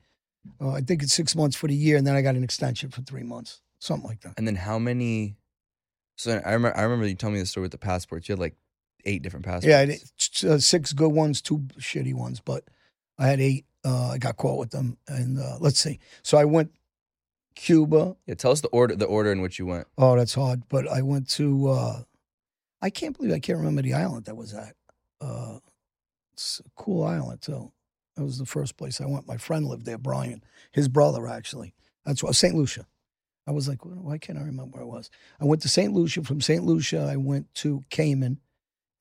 [0.61, 2.89] Uh, I think it's six months for the year, and then I got an extension
[2.89, 4.33] for three months, something like that.
[4.37, 5.35] And then how many?
[6.17, 8.27] So I remember I remember you telling me the story with the passports.
[8.27, 8.55] You had like
[9.05, 9.67] eight different passports.
[9.67, 12.63] Yeah, I did- uh, six good ones, two shitty ones, but
[13.17, 13.65] I had eight.
[13.85, 15.99] Uh, I got caught with them, and uh, let's see.
[16.23, 16.71] So I went
[17.57, 18.15] Cuba.
[18.27, 18.35] Yeah.
[18.35, 19.87] Tell us the order the order in which you went.
[19.97, 20.63] Oh, that's hard.
[20.69, 21.69] But I went to.
[21.69, 22.01] Uh,
[22.81, 24.75] I can't believe I can't remember the island that was at.
[25.19, 25.57] Uh,
[26.33, 27.71] it's a cool island too.
[28.15, 29.27] That was the first place I went.
[29.27, 31.73] My friend lived there, Brian, his brother actually.
[32.05, 32.53] That's why St.
[32.55, 32.85] Lucia.
[33.47, 35.09] I was like, why can't I remember where I was?
[35.39, 35.93] I went to St.
[35.93, 36.23] Lucia.
[36.23, 36.63] From St.
[36.63, 38.39] Lucia, I went to Cayman,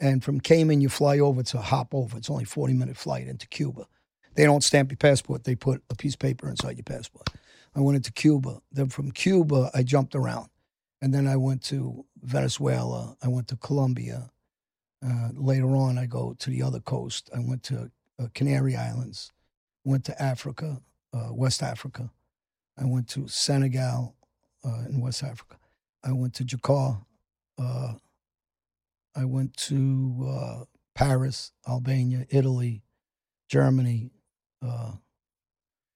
[0.01, 2.17] and from Cayman you fly over to hop over.
[2.17, 3.87] It's only a forty minute flight into Cuba.
[4.35, 5.45] They don't stamp your passport.
[5.45, 7.29] They put a piece of paper inside your passport.
[7.77, 8.63] I went into Cuba.
[8.73, 10.49] Then from Cuba, I jumped around.
[11.03, 13.17] And then I went to Venezuela.
[13.23, 14.31] I went to Colombia.
[15.07, 17.29] Uh, later on, I go to the other coast.
[17.37, 19.31] I went to uh, Canary Islands.
[19.85, 20.81] Went to Africa,
[21.13, 22.11] uh, West Africa.
[22.79, 24.17] I went to Senegal
[24.65, 25.59] uh, in West Africa.
[26.03, 27.05] I went to Jakarta.
[27.59, 27.93] Uh,
[29.15, 32.83] I went to uh, Paris, Albania, Italy,
[33.49, 34.11] Germany,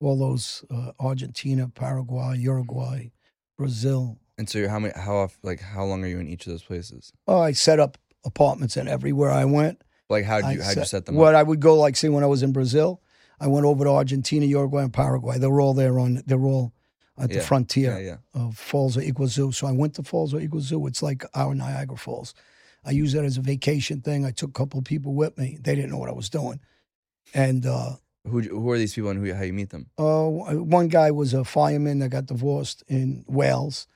[0.00, 3.10] all those uh, Argentina, Paraguay, Uruguay,
[3.56, 4.18] Brazil.
[4.38, 6.52] And so you're how many how off like how long are you in each of
[6.52, 7.12] those places?
[7.26, 9.82] Oh, I set up apartments in everywhere I went.
[10.08, 11.40] Like how I you how you set them what up?
[11.40, 13.02] I would go like, say, when I was in Brazil,
[13.38, 15.38] I went over to Argentina, Uruguay, and Paraguay.
[15.38, 16.22] They were all there on.
[16.26, 16.72] They were all
[17.18, 18.42] at the frontier Yeah, yeah.
[18.46, 19.54] of Falls of Iguazu.
[19.54, 20.88] So I went to Falls of Iguazu.
[20.88, 22.34] It's like our Niagara Falls.
[22.82, 24.24] I used that as a vacation thing.
[24.24, 25.58] I took a couple of people with me.
[25.60, 26.60] They didn't know what I was doing,
[27.34, 27.96] and uh,
[28.28, 29.86] Who who are these people and who how you meet them?
[29.96, 33.86] Uh, one guy was a fireman that got divorced in Wales,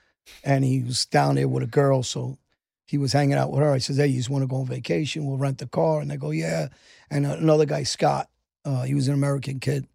[0.43, 2.03] and he was down there with a girl.
[2.03, 2.39] So
[2.87, 3.73] he was hanging out with her.
[3.73, 5.27] I says, "Hey, you just want to go on vacation?
[5.27, 6.69] We'll rent the car." And they go, "Yeah."
[7.11, 8.31] And another guy, Scott,
[8.65, 9.87] uh, he was an American kid,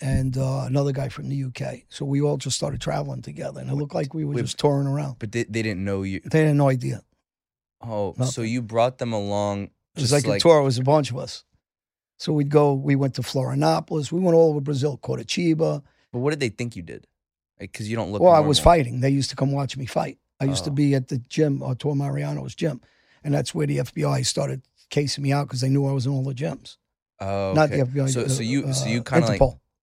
[0.00, 1.82] and uh, another guy from the UK.
[1.88, 4.42] So we all just started traveling together, and it looked like we were Wait.
[4.42, 5.20] just touring around.
[5.20, 6.20] But they, they didn't know you.
[6.24, 7.02] They had no idea.
[7.80, 9.70] Oh, so you brought them along It
[10.00, 10.60] was just like, a tour.
[10.60, 11.44] It was a bunch of us.
[12.22, 12.74] So we'd go.
[12.74, 14.12] We went to Florianopolis.
[14.12, 15.82] We went all over Brazil, Curitiba.
[16.12, 17.08] But what did they think you did?
[17.58, 18.22] Because you don't look.
[18.22, 19.00] Well, I was fighting.
[19.00, 20.18] They used to come watch me fight.
[20.38, 20.72] I used to Oh.
[20.72, 22.80] be at the gym, Artur Mariano's gym,
[23.24, 26.12] and that's where the FBI started casing me out because they knew I was in
[26.12, 26.76] all the gyms.
[27.18, 27.90] Oh, Not the okay.
[27.90, 28.08] FBI.
[28.12, 29.40] So, uh, so you, so you uh, kind of like,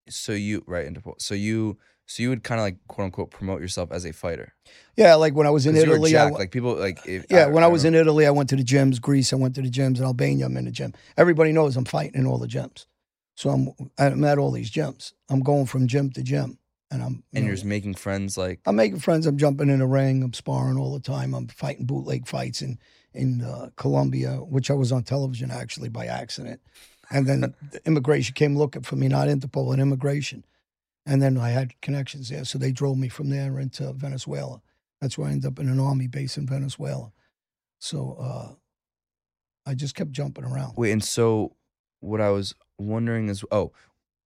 [0.07, 1.15] so you, right, Interpol.
[1.21, 1.77] So you,
[2.09, 4.55] so you would kind of like quote unquote promote yourself as a fighter.
[4.95, 6.17] Yeah, like when I was in Italy.
[6.17, 8.63] I, like people, like if, yeah, when I was in Italy, I went to the
[8.63, 8.99] gyms.
[8.99, 9.99] Greece, I went to the gyms.
[9.99, 10.93] In Albania, I'm in the gym.
[11.17, 12.87] Everybody knows I'm fighting in all the gyms.
[13.35, 13.69] So I'm
[13.99, 15.13] I'm at all these gyms.
[15.29, 16.57] I'm going from gym to gym,
[16.89, 19.27] and I'm and know, you're making friends, like I'm making friends.
[19.27, 20.23] I'm jumping in a ring.
[20.23, 21.35] I'm sparring all the time.
[21.35, 22.79] I'm fighting bootleg fights in
[23.13, 26.59] in uh, Colombia, which I was on television actually by accident.
[27.11, 30.43] And then the immigration came looking for me, not Interpol, and immigration.
[31.09, 34.61] And then I had connections there, so they drove me from there into Venezuela.
[35.01, 37.11] That's where I ended up in an army base in Venezuela.
[37.79, 38.53] So uh,
[39.65, 40.73] I just kept jumping around.
[40.77, 40.91] wait.
[40.91, 41.55] And so
[41.99, 43.71] what I was wondering is, oh,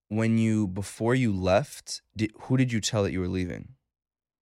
[0.10, 3.70] when you before you left, did, who did you tell that you were leaving?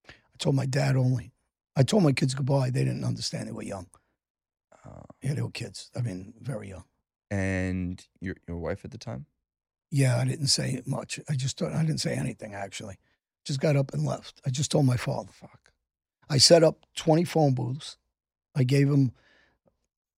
[0.09, 1.33] I told my dad only.
[1.75, 2.71] I told my kids goodbye.
[2.71, 3.47] They didn't understand.
[3.47, 3.87] They were young.
[4.85, 5.91] Uh, Yeah, they were kids.
[5.95, 6.85] I mean, very young.
[7.29, 9.25] and your your wife at the time.
[9.91, 11.19] Yeah, I didn't say much.
[11.29, 12.97] I just I didn't say anything actually.
[13.43, 14.41] Just got up and left.
[14.45, 15.31] I just told my father.
[15.31, 15.71] Fuck.
[16.29, 17.97] I set up 20 phone booths.
[18.55, 19.11] I gave him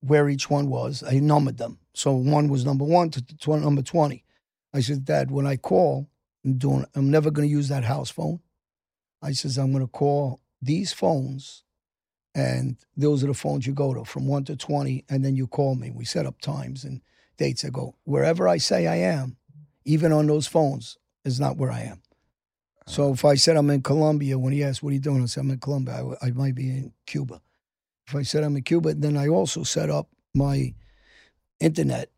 [0.01, 1.03] where each one was.
[1.03, 1.79] I numbered them.
[1.93, 4.23] So one was number one to tw- number 20.
[4.73, 6.09] I said, Dad, when I call,
[6.43, 8.41] I'm, doing, I'm never going to use that house phone.
[9.21, 11.63] I says, I'm going to call these phones,
[12.35, 15.47] and those are the phones you go to from 1 to 20, and then you
[15.47, 15.91] call me.
[15.91, 17.01] We set up times and
[17.37, 17.63] dates.
[17.63, 19.37] I go, wherever I say I am,
[19.85, 22.01] even on those phones, is not where I am.
[22.85, 25.23] So if I said I'm in Colombia, when he asked, what are you doing?
[25.23, 26.15] I said, I'm in Colombia.
[26.21, 27.41] I might be in Cuba.
[28.07, 30.73] If I said I'm in Cuba, then I also set up my
[31.61, 32.09] internet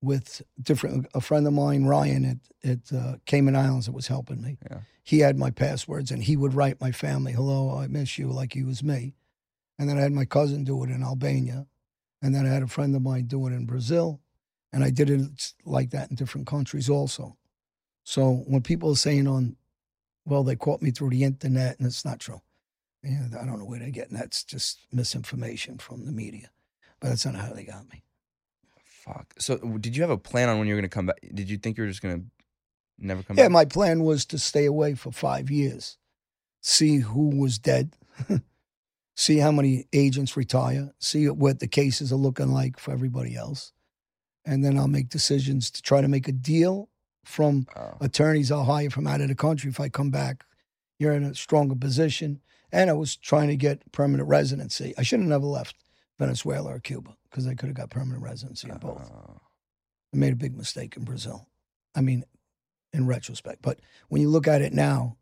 [0.00, 4.40] with different, a friend of mine, Ryan at, at uh, Cayman Islands that was helping
[4.42, 4.58] me.
[4.70, 4.78] Yeah.
[5.02, 8.52] He had my passwords and he would write my family, hello, I miss you, like
[8.52, 9.14] he was me.
[9.78, 11.66] And then I had my cousin do it in Albania.
[12.20, 14.20] And then I had a friend of mine do it in Brazil.
[14.72, 17.36] And I did it like that in different countries also.
[18.04, 19.56] So when people are saying on
[20.24, 22.40] well, they caught me through the internet, and it's not true.
[23.02, 24.26] Yeah, I don't know where they're getting that.
[24.26, 26.50] It's just misinformation from the media.
[27.00, 28.04] But that's not how they got me.
[28.84, 29.34] Fuck.
[29.38, 31.18] So did you have a plan on when you were gonna come back?
[31.34, 32.22] Did you think you were just gonna
[32.98, 33.50] never come Yeah, back?
[33.50, 35.98] Yeah, my plan was to stay away for five years,
[36.60, 37.96] see who was dead,
[39.16, 43.72] see how many agents retire, see what the cases are looking like for everybody else.
[44.44, 46.88] And then I'll make decisions to try to make a deal
[47.24, 47.96] from Oh.
[48.00, 50.44] attorneys I'll hire from out of the country if I come back.
[50.98, 52.40] You're in a stronger position.
[52.72, 54.94] And I was trying to get permanent residency.
[54.96, 55.76] I should have never left
[56.18, 59.10] Venezuela or Cuba because I could have got permanent residency in both.
[59.14, 59.40] Oh.
[60.12, 61.46] I made a big mistake in Brazil.
[61.94, 62.24] I mean,
[62.92, 63.62] in retrospect.
[63.62, 65.16] But when you look at it now,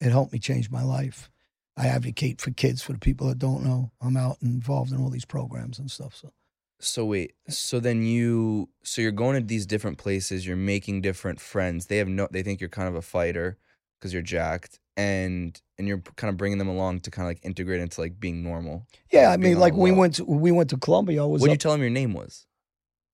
[0.00, 1.30] it helped me change my life.
[1.76, 3.92] I advocate for kids, for the people that don't know.
[4.00, 6.14] I'm out and involved in all these programs and stuff.
[6.16, 6.32] So
[6.80, 10.46] So wait, so then you, so you're going to these different places.
[10.46, 11.86] You're making different friends.
[11.86, 13.58] They have no, they think you're kind of a fighter
[13.98, 17.44] because you're jacked, and and you're kind of bringing them along to kind of like
[17.44, 18.86] integrate into like being normal.
[19.10, 21.22] yeah, I mean, like we went to we went to Colombia.
[21.22, 22.46] I What did you tell them your name was?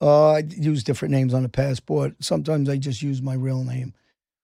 [0.00, 2.16] Uh, I use different names on the passport.
[2.20, 3.94] Sometimes I just use my real name,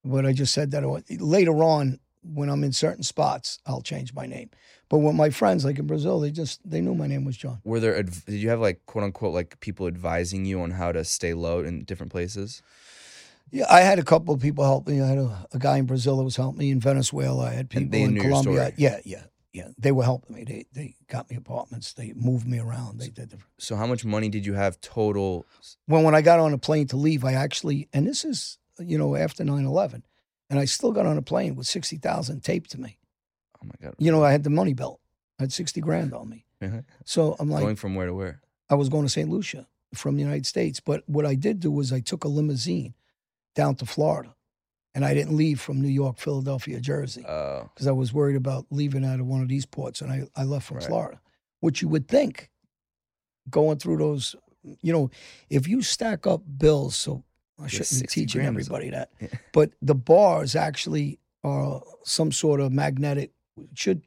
[0.04, 0.84] but I just said that
[1.20, 4.50] later on when I'm in certain spots, I'll change my name.
[4.90, 7.60] But with my friends, like in Brazil, they just they knew my name was John.
[7.64, 10.90] Were there, adv- did you have like quote unquote like people advising you on how
[10.90, 12.60] to stay low in different places?
[13.52, 15.00] Yeah, I had a couple of people help me.
[15.00, 16.70] I had a, a guy in Brazil that was helping me.
[16.70, 18.72] In Venezuela, I had people in Colombia.
[18.76, 19.22] Yeah, yeah,
[19.52, 19.68] yeah.
[19.78, 20.42] They were helping me.
[20.42, 21.92] They they got me apartments.
[21.92, 22.98] They moved me around.
[22.98, 23.52] They did different.
[23.58, 25.46] So how much money did you have total?
[25.86, 28.98] When when I got on a plane to leave, I actually and this is you
[28.98, 30.02] know after 9-11,
[30.48, 32.98] and I still got on a plane with sixty thousand taped to me.
[33.62, 33.94] Oh my god!
[33.98, 35.00] you know, I had the money belt.
[35.38, 36.44] I had 60 grand on me.
[36.62, 36.84] Mhm.
[37.04, 38.40] So I'm like, Going from where to where?
[38.68, 39.28] I was going to St.
[39.28, 40.78] Lucia from the United States.
[40.80, 42.94] But what I did do was I took a limousine
[43.54, 44.34] down to Florida.
[44.94, 48.66] And I didn't leave from New York, Philadelphia, Jersey, Oh, because I was worried about
[48.70, 50.00] leaving out of one of these ports.
[50.00, 50.86] And I, I left from Right.
[50.86, 51.20] Florida,
[51.60, 52.50] which you would think
[53.48, 54.34] going through those,
[54.82, 55.08] you know,
[55.48, 57.22] if you stack up bills, so
[57.62, 59.28] I shouldn't be teaching grand is a- everybody that, Yeah.
[59.52, 63.30] but the bars actually are some sort of magnetic,
[63.74, 64.02] should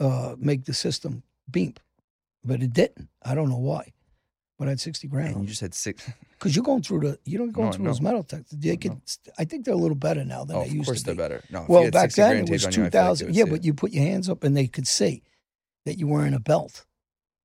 [0.00, 1.80] uh, make the system beep,
[2.44, 3.08] but it didn't.
[3.22, 3.92] I don't know why,
[4.58, 6.10] but I had 60 grand and you just had six.
[6.32, 7.90] because you're going through the, you don't go No, through no.
[7.90, 8.50] those metal techs.
[8.50, 9.00] They could, no.
[9.38, 10.80] I think they're a little better now than Oh, they used to be.
[10.80, 11.42] of course they're better.
[11.50, 13.34] No, Well, back then it was taped on you, I feel like 2000.
[13.34, 13.64] yeah, but it.
[13.64, 15.22] you put your hands up and they could see
[15.86, 16.86] that you were wearing a belt.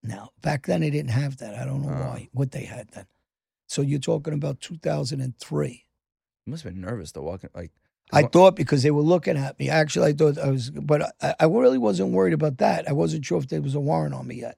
[0.04, 1.56] Now, back then they didn't have that.
[1.56, 2.08] I don't know Oh.
[2.10, 3.06] why, what they had then.
[3.68, 5.86] So you're talking about 2003.
[6.46, 7.72] you must have been nervous to walk in, like.
[8.12, 9.70] I thought because they were looking at me.
[9.70, 12.90] Actually, I thought I was, but I, I really wasn't worried about that.
[12.90, 14.58] I wasn't sure if there was a warrant on me yet.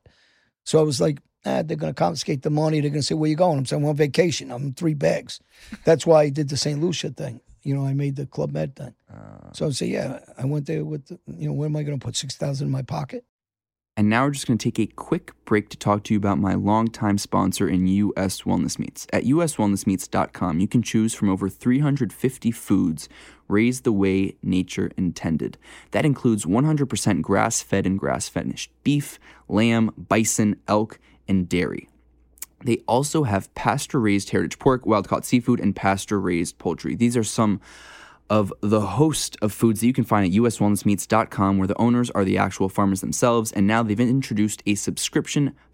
[0.64, 2.80] So I was like, ah, they're going to confiscate the money.
[2.80, 3.58] They're going to say, where you going?
[3.58, 4.52] I'm saying, I'm on vacation.
[4.52, 5.40] I'm in three bags.
[5.86, 6.80] That's why I did the St.
[6.80, 7.42] Lucia thing.
[7.64, 8.96] You know, I made the Club Med thing.
[9.12, 11.84] Uh, So I say, yeah, I went there with, the, you know, where am I
[11.84, 13.26] going to put 6000 in my pocket?
[13.98, 16.38] And now we're just going to take a quick break to talk to you about
[16.38, 19.06] my longtime sponsor in US Wellness Meats.
[19.12, 23.10] At uswellnessmeats.com, you can choose from over 350 foods
[23.50, 25.58] raised the way nature intended.
[25.92, 29.20] That includes 100% grass fed and grass finished beef,
[29.50, 31.90] lamb, bison, elk, and dairy.
[32.64, 36.96] They also have pasture raised heritage pork, wild caught seafood, and pasture raised poultry.
[36.96, 37.60] These are some
[38.32, 42.24] of the host of foods that you can find at uswellnessmeats.com, where the owners are
[42.24, 43.52] the actual farmers themselves.
[43.52, 45.54] And now they've introduced a subscription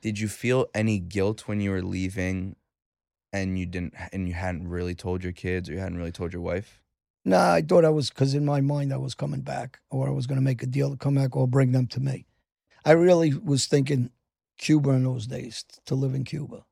[0.00, 2.56] Did you feel any guilt when you were leaving
[3.32, 6.32] and you didn't and you hadn't really told your kids or you hadn't really told
[6.32, 6.82] your wife?
[7.24, 10.12] Nah, I thought I was, because in my mind I was coming back or I
[10.12, 12.26] was going to make a deal to come back or bring them to me.
[12.84, 14.10] I really was thinking
[14.56, 16.64] Cuba in those days, to live in Cuba,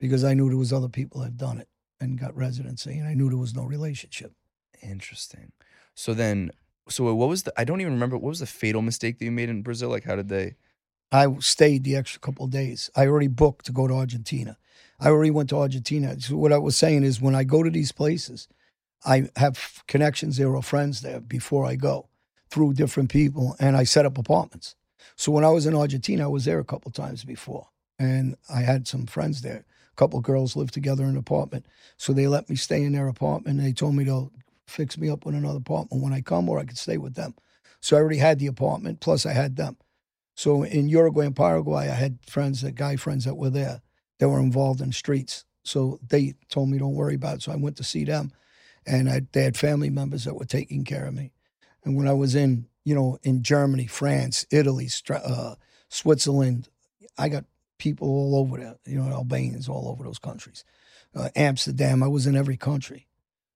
[0.00, 1.68] because I knew there was other people that had done it
[2.00, 4.32] and got residency, and I knew there was no relationship.
[4.82, 5.52] Interesting.
[5.94, 6.50] So then
[6.88, 9.30] so what was the I don't even remember what was the fatal mistake that you
[9.30, 9.90] made in Brazil?
[9.90, 10.56] Like how did they
[11.12, 12.90] I stayed the extra couple days.
[12.96, 14.56] I already booked to go to Argentina.
[14.98, 16.18] I already went to Argentina.
[16.18, 18.48] So what I was saying is, when I go to these places,
[19.04, 22.08] I have connections there or friends there before I go
[22.50, 24.74] through different people, and I set up apartments.
[25.16, 28.60] So when I was in Argentina, I was there a couple times before, and I
[28.60, 29.64] had some friends there.
[29.92, 33.08] A couple girls lived together in an apartment, so they let me stay in their
[33.08, 33.60] apartment.
[33.60, 34.32] They told me they'll
[34.66, 37.34] fix me up with another apartment when I come, or I could stay with them.
[37.80, 39.76] So I already had the apartment, plus I had them.
[40.34, 43.82] So in Uruguay and Paraguay, I had friends, that guy friends that were there
[44.18, 45.44] that were involved in streets.
[45.64, 47.42] So they told me, don't worry about it.
[47.42, 48.32] So I went to see them,
[48.86, 51.32] and I, they had family members that were taking care of me.
[51.84, 55.54] And when I was in, you know, in Germany, France, Italy, uh,
[55.88, 56.68] Switzerland,
[57.18, 57.44] I got
[57.78, 60.64] people all over there, you know, Albanians all over those countries.
[61.14, 63.06] Uh, Amsterdam, I was in every country.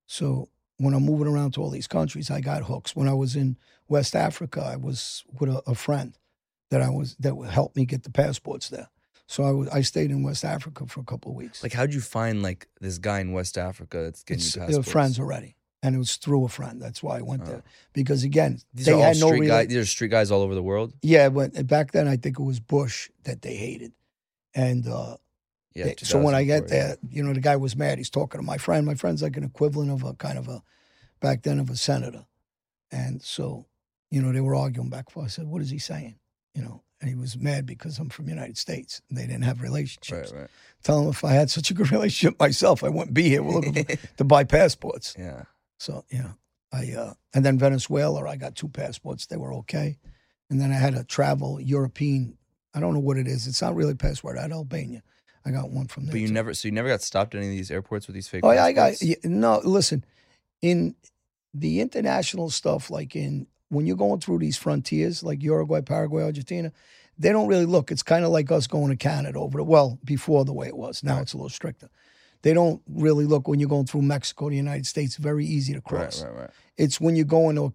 [0.06, 0.48] So
[0.78, 2.94] when I'm moving around to all these countries, I got hooks.
[2.94, 3.56] When I was in
[3.88, 6.16] West Africa, I was with a, a friend
[6.70, 8.88] that I was that would help me get the passports there.
[9.28, 11.62] So I was I stayed in West Africa for a couple of weeks.
[11.62, 14.66] like how'd you find like this guy in West Africa that's getting it's, you they
[14.66, 14.90] were passports?
[14.92, 16.80] friends already, and it was through a friend.
[16.80, 17.46] That's why I went Oh.
[17.46, 17.62] there
[17.92, 19.68] because again, These they are had no street rela- guys.
[19.68, 20.92] These are street guys all over the world.
[21.02, 23.92] Yeah, but back then I think it was Bush that they hated,
[24.54, 25.16] and uh,
[25.74, 25.84] Yeah.
[25.86, 26.86] they- so when I get 2004, yeah.
[26.86, 27.98] there, you know, the guy was mad.
[27.98, 28.86] He's talking to my friend.
[28.86, 30.62] My friend's like an equivalent of a kind of a
[31.20, 32.26] back then of a senator,
[32.92, 33.66] and so
[34.10, 35.26] you know they were arguing back and forth.
[35.26, 36.16] I said, "What is he saying?"
[36.56, 39.02] You know, and he was mad because I'm from the United States.
[39.08, 40.32] And they didn't have relationships.
[40.32, 40.50] Right, right.
[40.82, 43.42] Tell him if I had such a good relationship myself, I wouldn't be here.
[43.42, 45.14] We're looking for, to buy passports.
[45.18, 45.42] Yeah.
[45.78, 46.32] So yeah,
[46.72, 49.26] I uh, and then Venezuela, I got two passports.
[49.26, 49.98] They were okay,
[50.48, 52.38] and then I had a travel European.
[52.74, 53.46] I don't know what it is.
[53.46, 54.38] It's not really a passport.
[54.38, 55.02] I had Albania.
[55.44, 56.12] I got one from there.
[56.12, 56.34] But you too.
[56.34, 58.52] never so you never got stopped at any of these airports with these fake Oh
[58.52, 59.60] yeah, I got yeah, no.
[59.62, 60.04] Listen,
[60.62, 60.96] in
[61.52, 66.72] the international stuff, like in when you're going through these frontiers, like Uruguay, Paraguay, Argentina,
[67.18, 67.90] they don't really look.
[67.90, 70.76] It's kind of like us going to Canada over the well before the way it
[70.76, 71.02] was.
[71.02, 71.22] Now Right.
[71.22, 71.88] it's a little stricter.
[72.42, 75.16] They don't really look when you're going through Mexico, the United States.
[75.16, 76.22] Very easy to cross.
[76.22, 76.50] Right, right, right.
[76.76, 77.72] It's when you're going to,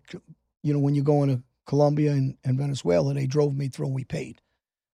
[0.63, 3.95] you know, when you're going to Colombia and, and Venezuela, they drove me through and
[3.95, 4.41] we paid.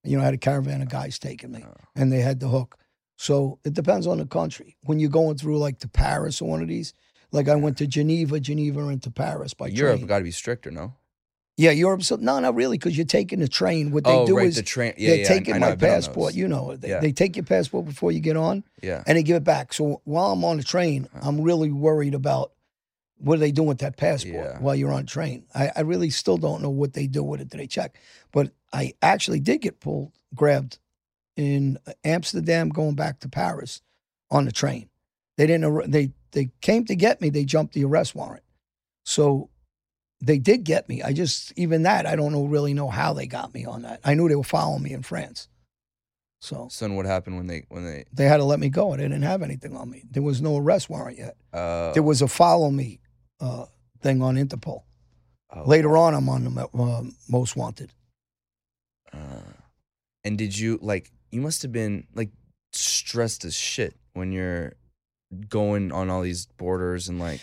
[0.04, 1.74] You know, I had a caravan of guys taking me Oh.
[1.96, 2.78] and they had the hook.
[3.18, 4.78] So it depends on the country.
[4.84, 6.94] When you're going through like to Paris or one of these,
[7.32, 10.72] like I went to Geneva, Geneva and to Paris by Europe got to be stricter,
[10.72, 10.94] no?
[11.58, 12.04] yeah, Europe.
[12.04, 13.92] So no, not really, because you're taking the train.
[13.92, 14.94] What they oh, do right, is the train.
[14.98, 15.28] Yeah, they're yeah.
[15.28, 16.36] Taking I know, my I've been on passport.
[16.36, 17.00] You know, they, Yeah.
[17.00, 19.04] they take your passport before you get on Yeah.
[19.08, 19.74] and they give it back.
[19.74, 22.54] So while I'm on the train, I'm really worried about
[23.18, 24.60] what are they doing with that passport Yeah.
[24.60, 25.46] while you're on train.
[25.56, 27.50] I, I really still don't know what they do with it.
[27.50, 27.98] Do they check?
[28.32, 30.78] But I actually did get pulled, grabbed
[31.36, 33.82] in Amsterdam going back to Paris
[34.30, 34.90] on the train.
[35.38, 35.90] They didn't.
[35.92, 37.30] They they came to get me.
[37.30, 38.44] They jumped the arrest warrant.
[39.06, 39.50] So
[40.22, 41.02] they did get me.
[41.04, 44.00] I just even that I don't know really know how they got me on that.
[44.04, 45.48] I knew they were following me in France.
[46.40, 48.92] So So then what happened when they when they they had to let me go.
[48.96, 50.04] They didn't have anything on me.
[50.10, 51.36] There was no arrest warrant yet.
[51.54, 53.00] uh There was a follow me
[53.40, 53.66] uh,
[54.02, 54.84] thing on Interpol.
[55.52, 57.92] oh, Later on, I'm on the uh, most wanted.
[59.14, 59.18] uh,
[60.24, 61.12] And did you like?
[61.32, 62.32] You must have been like
[62.74, 64.74] stressed as shit when you're
[65.50, 67.42] going on all these borders and like.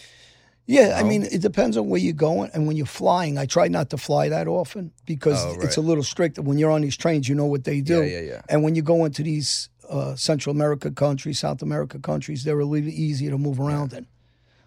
[0.67, 2.51] Yeah, I mean, it depends on where you're going.
[2.55, 5.83] And when you're flying, I try not to fly that often because Oh, it's a
[5.83, 6.39] little strict.
[6.39, 8.03] When you're on these trains, you know what they do.
[8.03, 8.43] Yeah, yeah, yeah.
[8.49, 12.65] And when you go into these uh, Central America countries, South America countries, they're a
[12.65, 14.07] little easier to move around in.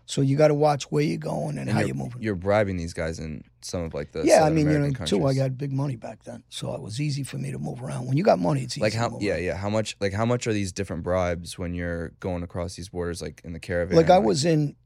[0.09, 2.21] So you got to watch where you're going and, And how you're, you're moving.
[2.21, 5.05] You're bribing these guys in some of like the yeah, I mean, you know, American
[5.05, 7.83] too, I got big money back then, so it was easy for me to move
[7.83, 8.07] around.
[8.07, 8.81] When you got money, it's easy.
[8.81, 11.59] like to how move yeah yeah how much like how much are these different bribes
[11.59, 14.77] when you're going across these borders like in the caravan Like I was in,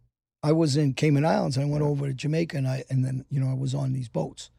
[0.42, 1.56] I was in Cayman Islands.
[1.56, 3.94] and I went over to Jamaica, and I and then you know I was on
[3.94, 4.50] these boats,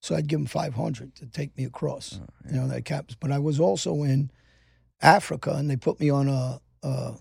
[0.00, 2.20] so I'd give them five hundred to take me across.
[2.22, 3.16] Oh, You know that caps.
[3.18, 4.30] But I was also in
[5.02, 7.14] Africa, and they put me on a, a,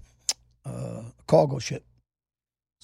[0.65, 1.83] a cargo ship.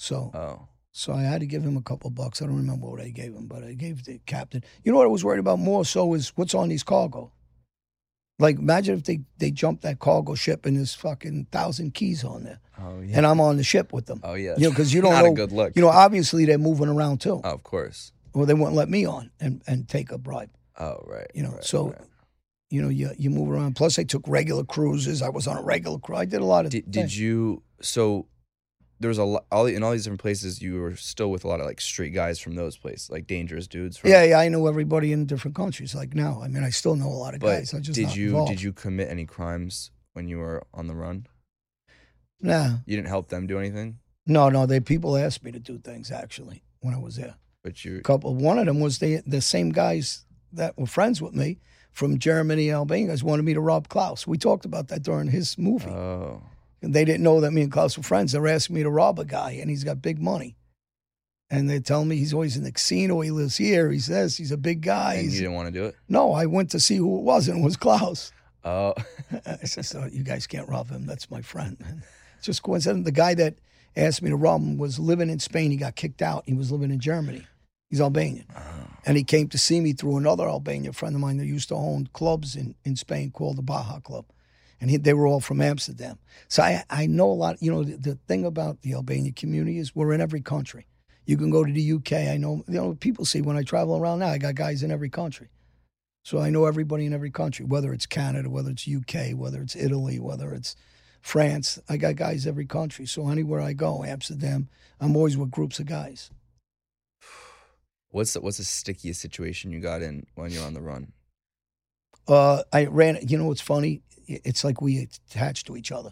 [0.02, 2.42] So oh so I had to give him a couple bucks.
[2.42, 4.62] I don't remember what I gave him, but I gave the captain.
[4.84, 7.32] You know what I was worried about more so is what's on these cargo.
[8.40, 12.44] Like imagine if they they jumped that cargo ship and there's fucking thousand keys on
[12.44, 14.22] there, oh yeah and I'm on the ship with them.
[14.24, 15.32] oh yeah You know, because you don't not know.
[15.34, 17.40] a good look You know, obviously they're moving around too.
[17.44, 20.50] oh, of course Well, they wouldn't let me on and, and take a bribe.
[20.80, 22.02] oh right You know, right, so right.
[22.72, 23.76] You know, you you move around.
[23.76, 25.22] Plus, I took regular cruises.
[25.22, 26.20] I was on a regular cruise.
[26.22, 26.72] I did a lot of.
[26.72, 26.94] did, things.
[26.96, 28.28] did you so
[29.02, 31.48] there was a lot all in all these different places you were still with a
[31.48, 34.40] lot of like street guys from those places like dangerous dudes from Yeah, yeah.
[34.40, 35.94] I know everybody in different countries.
[35.94, 37.74] Like now, I mean, I still know a lot of but guys.
[37.74, 38.52] I just did you involved.
[38.52, 41.28] did you commit any crimes when you were on the run
[42.40, 44.66] Nah, you didn't help them do anything no, no.
[44.66, 47.36] They people asked me to do things actually when I was there.
[47.64, 48.34] but you A couple.
[48.36, 51.60] One of them was the the same guys that were friends with me
[51.92, 53.10] from Germany, Albania.
[53.10, 54.28] Guys wanted me to rob Klaus.
[54.28, 55.90] We talked about that during his movie.
[55.90, 56.44] oh
[56.82, 58.32] they didn't know that me and Klaus were friends.
[58.32, 60.56] They were asking me to rob a guy, and he's got big money.
[61.50, 63.20] And they tell me he's always in the casino.
[63.20, 63.92] He lives here.
[63.92, 65.16] He says he's a big guy.
[65.16, 67.48] and you didn't want to do it no, I went to see who it was,
[67.48, 68.32] and it was Klaus.
[68.64, 68.94] oh
[69.46, 71.06] I said, so you guys can't rob him.
[71.06, 71.78] That's my friend.
[72.38, 73.06] It's just coincident.
[73.06, 73.56] The guy that
[73.96, 75.72] asked me to rob him was living in Spain.
[75.72, 76.44] He got kicked out.
[76.48, 77.46] He was living in Germany.
[77.90, 78.46] He's Albanian.
[78.56, 78.62] Oh.
[79.06, 81.76] And he came to see me through another Albanian friend of mine that used to
[81.76, 84.26] own clubs in, in Spain called the Baja Club.
[84.82, 86.18] And he, they were all from Amsterdam.
[86.48, 87.62] So I, I know a lot.
[87.62, 90.88] You know, the, the thing about the Albanian community is we're in every country.
[91.26, 92.14] You can go to the UK.
[92.34, 94.92] I know, you know, people see when I travel around now, I got guys in
[94.92, 95.50] every country.
[96.24, 99.76] So I know everybody in every country, whether it's Canada, whether it's UK, whether it's
[99.76, 100.76] Italy, whether it's
[101.22, 101.80] France.
[101.88, 103.06] I got guys every country.
[103.06, 104.68] So anywhere I go, Amsterdam,
[105.00, 106.32] I'm always with groups of guys.
[108.10, 111.14] What's the, what's the stickiest situation you got in when you're on the run?
[112.28, 113.18] Uh, I ran.
[113.28, 114.02] You know what's funny?
[114.28, 116.12] It's like we attached to each other.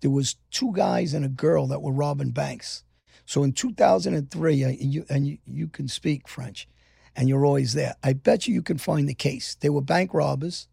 [0.00, 2.84] There was two guys and a girl that were robbing banks.
[3.26, 6.68] So in 2003, I- and you and you, you can speak French,
[7.16, 7.96] and you're always there.
[8.02, 9.56] I bet you you can find the case.
[9.60, 10.68] They were bank robbers,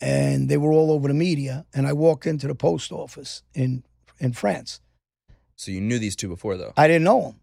[0.00, 1.66] and they were all over the media.
[1.74, 3.84] And I walked into the post office in
[4.18, 4.80] in France.
[5.56, 6.72] So you knew these two before though.
[6.76, 7.40] I didn't know them.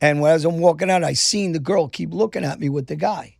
[0.00, 2.96] And as I'm walking out, I seen the girl keep looking at me with the
[2.96, 3.36] guy.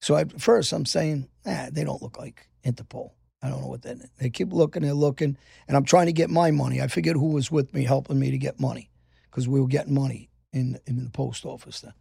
[0.00, 3.12] So at first I'm saying, ah, they don't look like Interpol.
[3.42, 3.98] I don't know what that.
[4.18, 5.36] They keep looking, they're looking,
[5.68, 6.80] and I'm trying to get my money.
[6.80, 8.90] I forget who was with me helping me to get money
[9.30, 11.92] because we were getting money in in the post office then.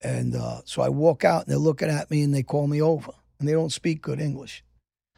[0.00, 2.80] And uh, so I walk out, and they're looking at me, and they call me
[2.80, 4.64] over, and they don't speak good English.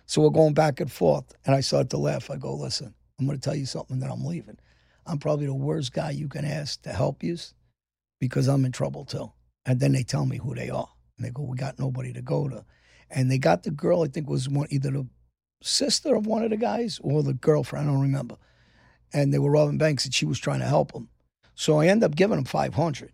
[0.06, 2.30] So we're going back and forth, and I start to laugh.
[2.30, 4.58] I go, listen, I'm going to tell you something that I'm leaving.
[5.06, 7.36] I'm probably the worst guy you can ask to help you
[8.20, 9.32] because I'm in trouble too.
[9.66, 10.88] And then they tell me who they are.
[11.16, 12.64] And they go, We got nobody to go to.
[13.10, 15.06] And they got the girl, I think was one either the
[15.62, 18.36] sister of one of the guys or the girlfriend, I don't remember.
[19.12, 21.08] And they were robbing banks and she was trying to help them.
[21.54, 23.12] So I end up giving them 500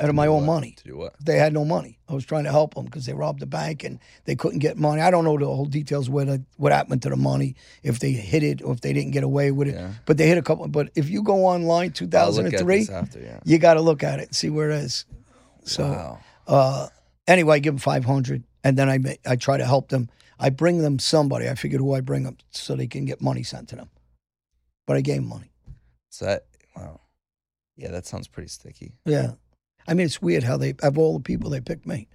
[0.00, 0.54] out of my own what?
[0.54, 0.72] money.
[0.78, 1.14] To do what?
[1.24, 1.98] They had no money.
[2.08, 4.76] I was trying to help them because they robbed the bank and they couldn't get
[4.76, 5.00] money.
[5.00, 8.42] I don't know the whole details what what happened to the money, if they hid
[8.42, 9.74] it or if they didn't get away with it.
[9.74, 9.92] Yeah.
[10.04, 10.66] But they hit a couple.
[10.68, 13.40] But if you go online, I'll look at 2003, yeah.
[13.44, 15.04] you got to look at it and see where it is.
[15.64, 16.18] So wow.
[16.46, 16.88] uh,
[17.26, 20.08] anyway, I give them 500 and then I ma- I try to help them.
[20.40, 21.48] I bring them somebody.
[21.48, 23.90] I figured who I bring them so they can get money sent to them.
[24.86, 25.52] But I gave them money.
[26.10, 27.00] So that wow.
[27.76, 28.94] Yeah, that sounds pretty sticky.
[29.04, 29.32] Yeah.
[29.86, 32.08] I mean, it's weird how they, of all the people, they picked me.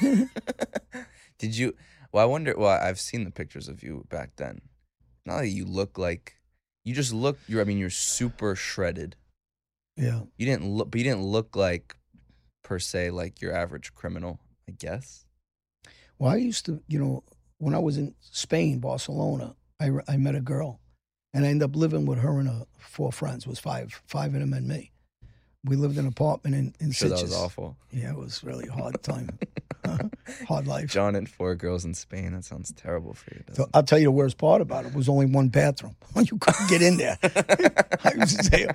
[1.38, 1.74] Did you?
[2.12, 2.54] Well, I wonder.
[2.56, 4.60] Well, I've seen the pictures of you back then.
[5.24, 6.36] Not that you look like
[6.84, 7.38] you just look.
[7.46, 7.60] You're.
[7.60, 9.16] I mean, you're super shredded.
[9.96, 10.22] Yeah.
[10.36, 11.96] You didn't look, but you didn't look like
[12.62, 14.40] per se like your average criminal.
[14.68, 15.25] I guess.
[16.18, 17.22] Well, I used to, you know,
[17.58, 20.80] when I was in Spain, Barcelona, I, I met a girl
[21.34, 24.34] and I ended up living with her and her four friends, It was five, five
[24.34, 24.92] of them and me.
[25.64, 27.76] we lived in an apartment in in sure that was awful.
[27.90, 29.28] Yeah, it was really hard time,
[29.84, 30.08] uh-huh.
[30.48, 30.90] hard life.
[30.90, 32.32] John and four girls in Spain.
[32.32, 33.42] That sounds terrible for you.
[33.52, 35.96] So I'll tell you the worst part about it was only one bathroom.
[36.16, 37.18] you couldn't get in there.
[37.22, 38.68] I used to say,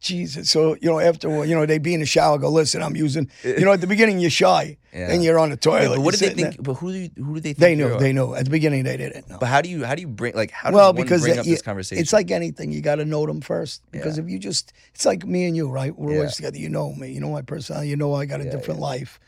[0.00, 0.50] Jesus.
[0.50, 3.28] So, you know, after, you know, they be in the shower, go, listen, I'm using,
[3.42, 4.76] you know, at the beginning you're shy.
[4.92, 5.08] Yeah.
[5.08, 5.90] Then you're on the toilet.
[5.90, 6.62] Wait, but what did they think?
[6.62, 7.58] But who do you, who do they think?
[7.58, 8.34] They knew, they knew.
[8.34, 9.38] At the beginning they didn't know.
[9.38, 11.34] But how do you how do you bring like how does well, one because bring
[11.34, 12.00] it- up you- this conversation?
[12.00, 12.72] it's like anything.
[12.72, 13.82] You got to know them first.
[13.90, 14.24] Because Yeah.
[14.24, 15.96] if you just, it's like me and you, right?
[15.96, 16.18] We're Yeah.
[16.18, 16.58] always together.
[16.58, 17.12] You know me.
[17.12, 17.88] You know my personality.
[17.90, 18.86] You know I got a Yeah, different yeah.
[18.86, 19.20] life.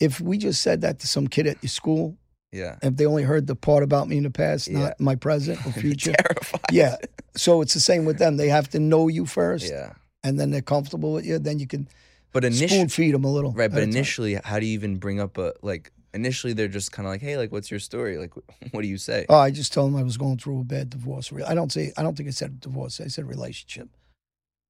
[0.00, 2.16] If we just said that to some kid at your school,
[2.52, 4.78] yeah, if they only heard the part about me in the past, Yeah.
[4.80, 6.60] not my present or future, terrified.
[6.72, 6.96] yeah.
[7.40, 8.36] So it's the same with them.
[8.36, 9.94] They have to know you first, yeah.
[10.22, 11.38] and then they're comfortable with you.
[11.38, 11.88] Then you can
[12.32, 13.52] But spoon initially, feed them a little.
[13.52, 13.70] right?
[13.70, 13.90] But a time.
[13.90, 15.92] initially, how do you even bring up a like?
[16.12, 18.18] Initially, they're just kind of like, hey, like, what's your story?
[18.18, 18.34] Like,
[18.72, 19.26] what do you say?
[19.28, 21.32] oh, I just told them I was going through a bad divorce.
[21.46, 21.92] I don't say.
[21.96, 23.00] I don't think I said divorce.
[23.00, 23.88] I said relationship.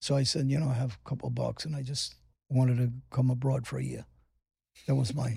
[0.02, 2.14] So I said, you know, I have a couple of bucks, and I just
[2.50, 4.04] wanted to come abroad for a year.
[4.86, 5.36] That was my.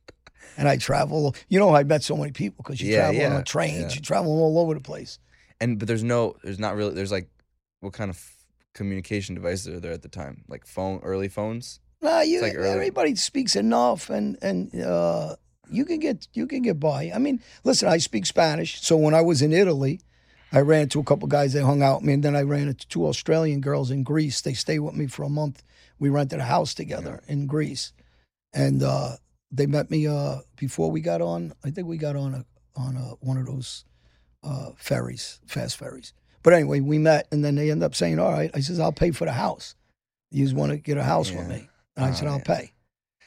[0.56, 1.34] and I travel.
[1.48, 3.92] You know, I met so many people because you Yeah, travel yeah, on trains.
[3.92, 3.94] yeah.
[3.96, 5.18] You travel all over the place.
[5.60, 6.94] And but there's no, there's not really.
[6.94, 7.28] There's like,
[7.80, 8.20] what kind of
[8.74, 10.44] communication devices are there at the time?
[10.48, 11.80] Like phone, early phones.
[12.00, 15.36] No, you, like everybody speaks enough, and and uh,
[15.68, 17.10] you can get you can get by.
[17.14, 20.00] I mean, listen, I speak Spanish, so when I was in Italy,
[20.52, 22.68] I ran into a couple guys that hung out with me, and then I ran
[22.68, 24.40] into two Australian girls in Greece.
[24.40, 25.64] They stayed with me for a month.
[25.98, 27.92] We rented a house together in Greece,
[28.54, 29.16] and uh,
[29.50, 31.52] they met me uh, before we got on.
[31.64, 32.44] I think we got on a
[32.76, 33.84] on a, one of those
[34.48, 36.12] uh, ferries, fast ferries.
[36.42, 38.92] But anyway, we met, and then they end up saying, "All right," I says, "I'll
[38.92, 39.74] pay for the house.
[40.30, 42.44] You just want to get a house with me?" And I Oh, said, "I'll yeah.
[42.56, 42.72] pay."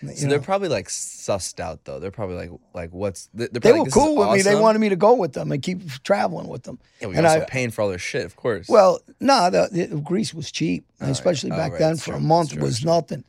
[0.01, 0.29] You So know.
[0.31, 1.99] they're probably like sussed out though.
[1.99, 3.29] They're probably like, like what's?
[3.35, 4.41] They're they were like, cool with me.
[4.41, 6.79] They wanted me to go with them and keep traveling with them.
[7.01, 8.67] Yeah, well, and also I- paying for all their shit, of course.
[8.67, 11.11] Well, no, the, the Greece was cheap, Oh, yeah.
[11.11, 11.89] especially Oh, back right, then.
[11.91, 12.89] that's For true, a month, that's it was true.
[12.89, 13.23] nothing.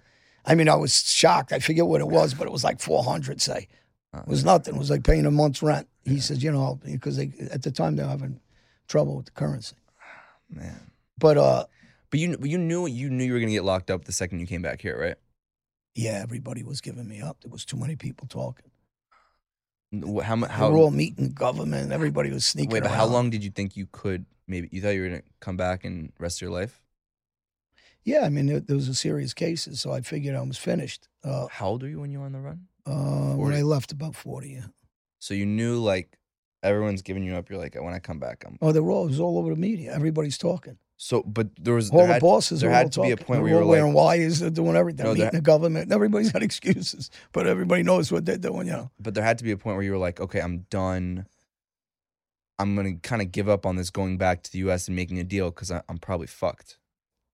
[0.47, 1.53] I mean, I was shocked.
[1.53, 3.43] I forget what it was, but it was like four hundred.
[3.43, 3.69] Say,
[4.15, 4.75] it was nothing.
[4.75, 5.89] It was like paying a month's rent.
[6.05, 8.41] He says, you know, because they, at the time they're having
[8.89, 9.77] trouble with the currency.
[10.51, 10.91] man.
[11.19, 11.65] But uh,
[12.11, 14.47] But you you knew you knew you were gonna get locked up the second you
[14.47, 15.17] came back here, right?
[15.95, 17.43] yeah, everybody was giving me up.
[17.43, 18.71] There was too many people talking.
[20.23, 21.93] How mu- They how were all meeting government.
[21.93, 22.81] Everybody was sneaking wait?
[22.83, 22.97] But around.
[22.99, 24.69] how long did you think you could maybe?
[24.73, 26.81] You thought you were gonna come back and rest your life?
[28.05, 31.09] Yeah, I mean, there, there was a serious cases, so I figured I was finished.
[31.23, 32.67] Uh, How old were you when you were on the run?
[32.87, 33.57] Uh, when 40?
[33.57, 34.51] I left, about forty.
[34.51, 34.67] Yeah.
[35.19, 36.19] So you knew like
[36.63, 37.49] everyone's giving you up.
[37.51, 38.59] You're like, when I come back, I'm.
[38.61, 39.95] Oh, they were all, it was all over the media.
[39.95, 40.79] Everybody's talking.
[40.97, 43.27] So, but there was All there the had, bosses there had to be a point
[43.29, 45.91] They're where you were wearing like, wires, they're doing everything, No, meeting the government.
[45.99, 48.69] Everybody's got excuses, but everybody knows what they're doing.
[48.69, 48.91] You know.
[49.01, 51.27] but there had to be a point where you were like, okay, I'm done.
[52.61, 54.87] I'm gonna kind of give up on this going back to the U.S.
[54.87, 56.79] and making a deal because I'm probably fucked.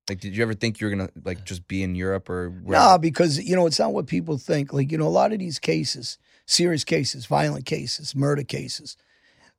[0.09, 2.84] Like, did you ever think you were gonna like just be in Europe or wherever?
[2.84, 4.72] Nah, because you know it's not what people think.
[4.72, 8.96] Like you know, a lot of these cases, serious cases, violent cases, murder cases,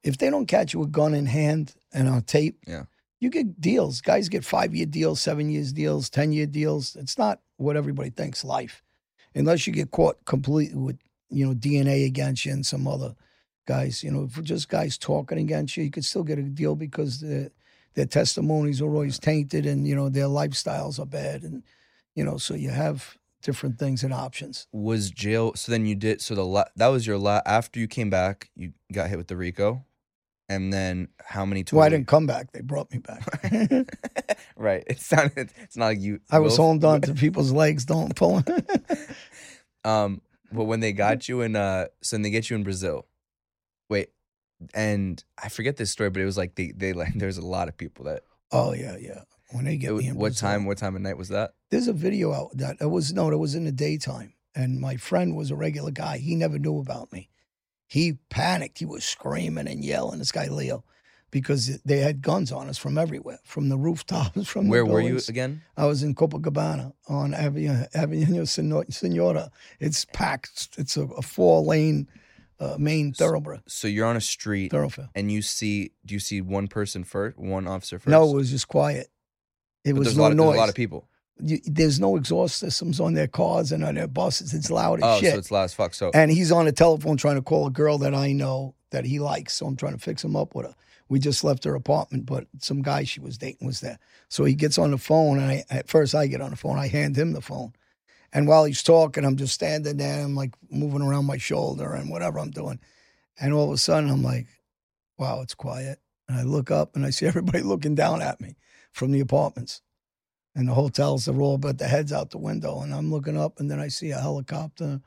[0.03, 2.83] if they don't catch you with gun in hand and on tape, Yeah.
[3.19, 4.01] you get deals.
[4.01, 6.95] Guys get five year deals, seven years deals, ten year deals.
[6.95, 8.81] It's not what everybody thinks life,
[9.35, 10.97] unless you get caught completely with
[11.29, 13.13] you know DNA against you and some other
[13.67, 14.03] guys.
[14.03, 17.19] You know, if just guys talking against you, you could still get a deal because
[17.19, 17.51] the
[17.99, 21.63] their testimonies are always tainted and you know their lifestyles are bad and
[22.15, 24.67] you know so you have different things and options.
[24.71, 27.89] Was jail so then you did so the la- that was your la- after you
[27.89, 29.83] came back you got hit with the rico?
[30.47, 32.53] And then how many total well i didn't come back.
[32.53, 33.21] They brought me back.
[34.55, 34.83] Right.
[34.87, 38.41] It sounded it's not like you i was holding on to people's legs don't pull
[39.83, 40.21] um
[40.53, 43.07] but when they got you in uh so then they get you in brazil.
[43.89, 44.09] Wait
[44.73, 47.67] and i forget this story but it was like they they like there's a lot
[47.67, 49.21] of people that oh yeah yeah.
[49.51, 51.53] When they get was- me what time what time of night was that?
[51.71, 54.95] There's a video out that it was no it was in the daytime and my
[54.97, 57.29] friend was a regular guy he never knew about me.
[57.87, 60.83] He panicked he was screaming and yelling this guy leo
[61.31, 65.01] because they had guns on us from everywhere from the rooftops from the where were
[65.01, 65.63] you again?
[65.75, 69.49] I was in Copacabana on Avenue, Avenue Senora.
[69.79, 70.69] It's packed.
[70.77, 72.07] It's a, a four lane
[72.59, 73.61] uh, main thoroughbare.
[73.67, 75.09] so you're on a street Thoroughfare.
[75.15, 78.51] and you see do you see one person first one officer first No, it was
[78.51, 79.07] just quiet.
[79.85, 80.45] It But was there's, no a lot of, noise.
[80.47, 81.07] there's a lot of people
[81.41, 84.53] You- there's no exhaust systems on their cars and on their buses.
[84.53, 85.31] It's loud as oh shit.
[85.33, 87.71] so it's loud as fuck so and he's on the telephone trying to call a
[87.71, 89.53] girl that I know that he likes.
[89.53, 90.75] So I'm trying to fix him up with her.
[91.09, 93.97] We just left her apartment, but some guy she was dating was there.
[94.27, 96.77] So he gets on the phone, and I, at first I get on the phone.
[96.77, 97.73] I hand him the phone.
[98.33, 100.23] And while he's talking, I'm just standing there.
[100.23, 102.79] I'm like moving around my shoulder and whatever I'm doing.
[103.39, 104.47] And all of a sudden, I'm like,
[105.17, 105.99] wow, it's quiet.
[106.27, 108.55] And I look up and I see everybody looking down at me
[108.91, 109.81] from the apartments.
[110.55, 113.59] and the hotels are all but the heads out the window, and I'm looking up,
[113.59, 114.99] and then I see a helicopter,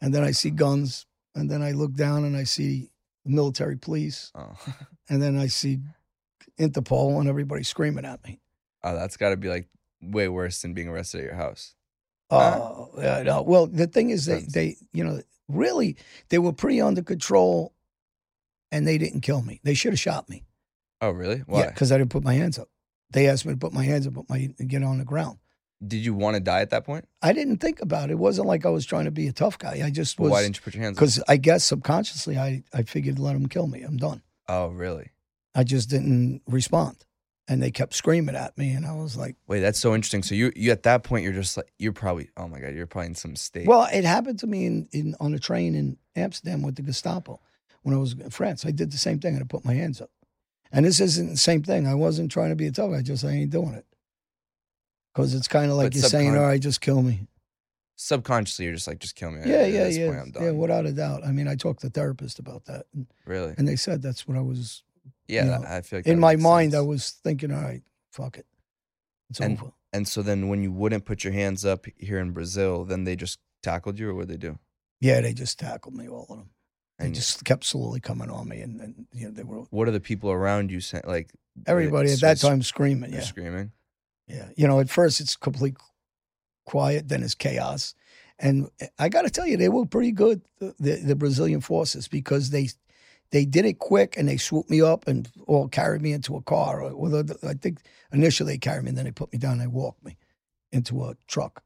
[0.00, 2.90] and then I see guns, and then I look down and I see
[3.24, 4.56] military police, Oh,
[5.08, 5.80] and then I see
[6.58, 8.40] Interpol and everybody screaming at me.
[8.84, 9.68] oh that's got to be like
[10.00, 11.74] way worse than being arrested at your house.
[12.30, 13.42] Oh, yeah, no.
[13.42, 15.96] Well, the thing is, they, they, you know, really,
[16.30, 17.72] they were pretty under control,
[18.72, 19.60] and they didn't kill me.
[19.62, 20.44] They should have shot me.
[21.00, 21.38] Oh, really?
[21.46, 21.60] Why?
[21.60, 22.68] Yeah, because I didn't put my hands up.
[23.10, 25.38] They asked me to put my hands up, put my get on the ground.
[25.86, 27.06] Did you want to die at that point?
[27.20, 28.12] I didn't think about it.
[28.12, 29.82] It wasn't like I was trying to be a tough guy.
[29.84, 30.96] I just was why didn't you put your hands?
[30.96, 31.00] up?
[31.00, 33.82] because I guess subconsciously I I figured let them kill me.
[33.82, 34.22] I'm done.
[34.48, 35.10] Oh, really?
[35.54, 37.04] I just didn't respond,
[37.48, 40.22] and they kept screaming at me, and I was like, Wait, that's so interesting.
[40.22, 42.86] So you, you at that point, you're just like, you're probably, oh my god, you're
[42.86, 43.66] probably in some state.
[43.66, 47.40] Well, it happened to me in, in on a train in Amsterdam with the Gestapo
[47.82, 48.64] when I was in France.
[48.64, 50.10] I did the same thing and I put my hands up.
[50.72, 51.86] And this isn't the same thing.
[51.86, 52.98] I wasn't trying to be a tough guy.
[52.98, 53.86] I just I ain't doing it.
[55.12, 57.28] Because it's kind of like But you're saying, all right, just kill me.
[57.96, 59.42] subconsciously, you're just like, just kill me.
[59.44, 60.08] Yeah, yeah, yeah.
[60.08, 60.42] Point, I'm done.
[60.42, 61.24] Yeah, without a doubt.
[61.24, 62.86] I mean, I talked to therapist about that.
[62.92, 63.54] And, really?
[63.56, 64.82] and they said that's what I was,
[65.28, 68.36] Yeah, you know, I feel like in my mind, I was thinking, all right, fuck
[68.38, 68.46] it.
[69.30, 69.72] It's And- over.
[69.92, 73.14] And so then, when you wouldn't put your hands up here in Brazil, then they
[73.14, 74.58] just tackled you, or what they do?
[75.00, 76.50] Yeah, they just tackled me, all of them.
[76.98, 78.60] They And just kept slowly coming on me.
[78.60, 81.04] And, and you know, they were, what are the people around you saying?
[81.06, 83.12] Like eh, everybody at that time screaming.
[83.12, 83.20] Yeah.
[83.20, 83.70] screaming.
[84.26, 84.48] Yeah.
[84.56, 85.76] You know, at first it's complete
[86.66, 87.94] quiet, then it's chaos.
[88.40, 91.60] And eh, I got to tell you, they were pretty good, the, the, the Brazilian
[91.60, 92.68] forces, because they
[93.34, 96.42] they did it quick and they swooped me up and all carried me into a
[96.42, 96.94] car.
[96.94, 97.80] Well, I think
[98.12, 100.16] initially they carried me and then they put me down and they walked me
[100.70, 101.62] into a truck.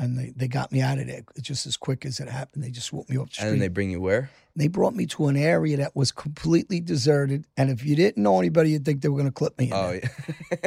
[0.00, 2.62] And they, they got me out of there just as quick as it happened.
[2.64, 3.44] They just swooped me up the street.
[3.44, 4.30] And then they bring you where?
[4.56, 7.46] They brought me to an area that was completely deserted.
[7.56, 9.66] And if you didn't know anybody, you'd think they were going to clip me.
[9.66, 10.10] In Oh, there.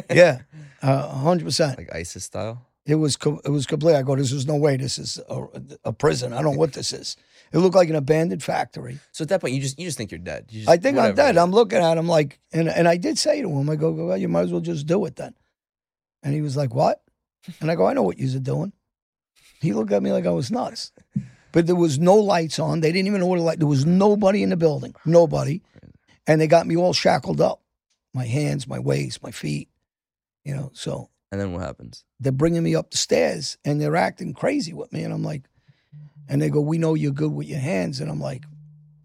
[0.09, 0.15] yeah.
[0.15, 0.41] yeah,
[0.81, 1.77] uh, 100%.
[1.77, 2.65] like ISIS style.
[2.85, 3.95] It was co- it was complete.
[3.95, 4.75] I go, this is no way.
[4.75, 5.45] This is a,
[5.85, 6.33] a prison.
[6.33, 7.15] I don't know what this is.
[7.53, 8.99] It looked like an abandoned factory.
[9.11, 10.45] So at that point, you just you just think you're dead.
[10.49, 11.37] You just, I think I'm dead.
[11.37, 14.17] I'm looking at him like, and and I did say to him, I go, well,
[14.17, 15.33] you might as well just do it then.
[16.23, 17.01] And he was like, what?
[17.59, 18.71] And I go, I know what you're doing.
[19.59, 20.91] He looked at me like I was nuts.
[21.51, 22.79] But there was no lights on.
[22.79, 23.59] They didn't even know what a light.
[23.59, 24.95] There was nobody in the building.
[25.05, 25.61] Nobody.
[26.25, 27.61] And they got me all shackled up,
[28.13, 29.67] my hands, my waist, my feet.
[30.45, 32.05] You know, so And then what happens?
[32.19, 35.03] they're bringing me up the stairs and they're acting crazy with me.
[35.03, 35.43] And I'm like,
[36.31, 37.99] and they go, we know you're good with your hands.
[37.99, 38.43] And I'm like,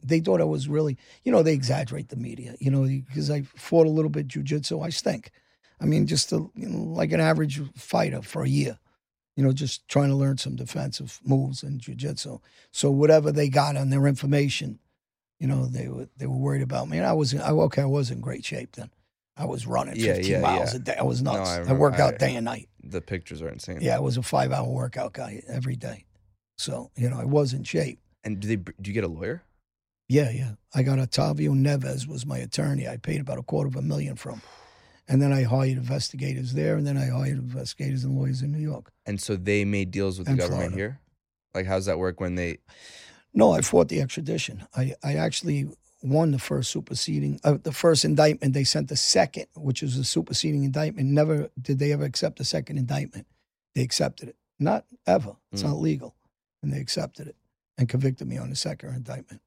[0.02, 3.42] they thought I was really, you know, they exaggerate the media, you know, because I
[3.42, 4.82] fought a little bit jujitsu.
[4.84, 5.30] I stink.
[5.80, 8.78] I mean, just a, you know, like an average fighter for a year,
[9.34, 12.40] you know, just trying to learn some defensive moves in jujitsu.
[12.70, 14.78] So whatever they got on their information,
[15.40, 16.96] you know, they were they were worried about me.
[16.96, 18.90] And I was, I, okay, I was in great shape then.
[19.36, 20.76] I was running Yeah, 15 yeah, miles yeah.
[20.76, 20.96] a day.
[20.98, 21.50] I was No, nuts.
[21.50, 22.68] I I, remember- worked out I- day and night.
[22.82, 23.80] The pictures are insane.
[23.82, 26.04] Yeah, I was a five hour workout guy every day.
[26.56, 27.98] So, you know, I was in shape.
[28.24, 29.42] And do they do you get a lawyer?
[30.08, 30.52] Yeah, yeah.
[30.74, 32.86] I got Otavio Neves was my attorney.
[32.88, 34.40] I paid about a quarter of a million from.
[35.08, 38.58] And then I hired investigators there, and then I hired investigators and lawyers in New
[38.58, 38.90] York.
[39.04, 40.76] And so they made deals with the government Florida.
[40.76, 41.00] here.
[41.54, 42.58] Like, how's that work when they?
[43.32, 44.66] No, I fought the extradition.
[44.76, 45.68] I, I actually
[46.02, 48.52] won the first superseding, uh, the first indictment.
[48.54, 51.08] They sent the second, which was a superseding indictment.
[51.08, 53.26] Never did they ever accept the second indictment.
[53.76, 54.36] They accepted it.
[54.58, 55.36] Not ever.
[55.52, 55.66] It's Mm.
[55.66, 56.15] not legal.
[56.66, 57.36] And they accepted it
[57.78, 59.40] and convicted me on the second indictment.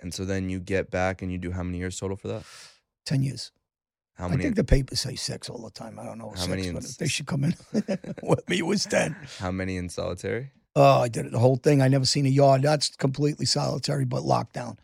[0.00, 2.44] And so then you get back and you do how many years total for that?
[3.06, 3.50] 10 years.
[4.14, 5.98] How I think the papers say six all the time.
[5.98, 7.54] I don't know How six, many in- they should come in
[8.22, 9.16] with me, it was 10.
[9.40, 10.52] how many in solitary?
[10.76, 11.82] Oh, I did it the whole thing.
[11.82, 12.62] I never seen a yard.
[12.62, 14.76] That's completely solitary, but lockdown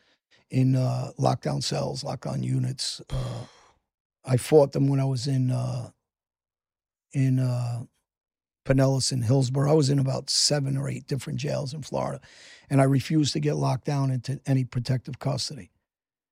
[0.50, 3.00] in uh, lockdown cells, lockdown units.
[3.08, 3.44] Uh,
[4.24, 5.90] I fought them when I was in uh,
[7.12, 7.84] in uh,
[8.64, 9.70] Pinellas and Hillsborough.
[9.70, 12.20] I was in about seven or eight different jails in Florida,
[12.70, 15.70] and I refused to get locked down into any protective custody.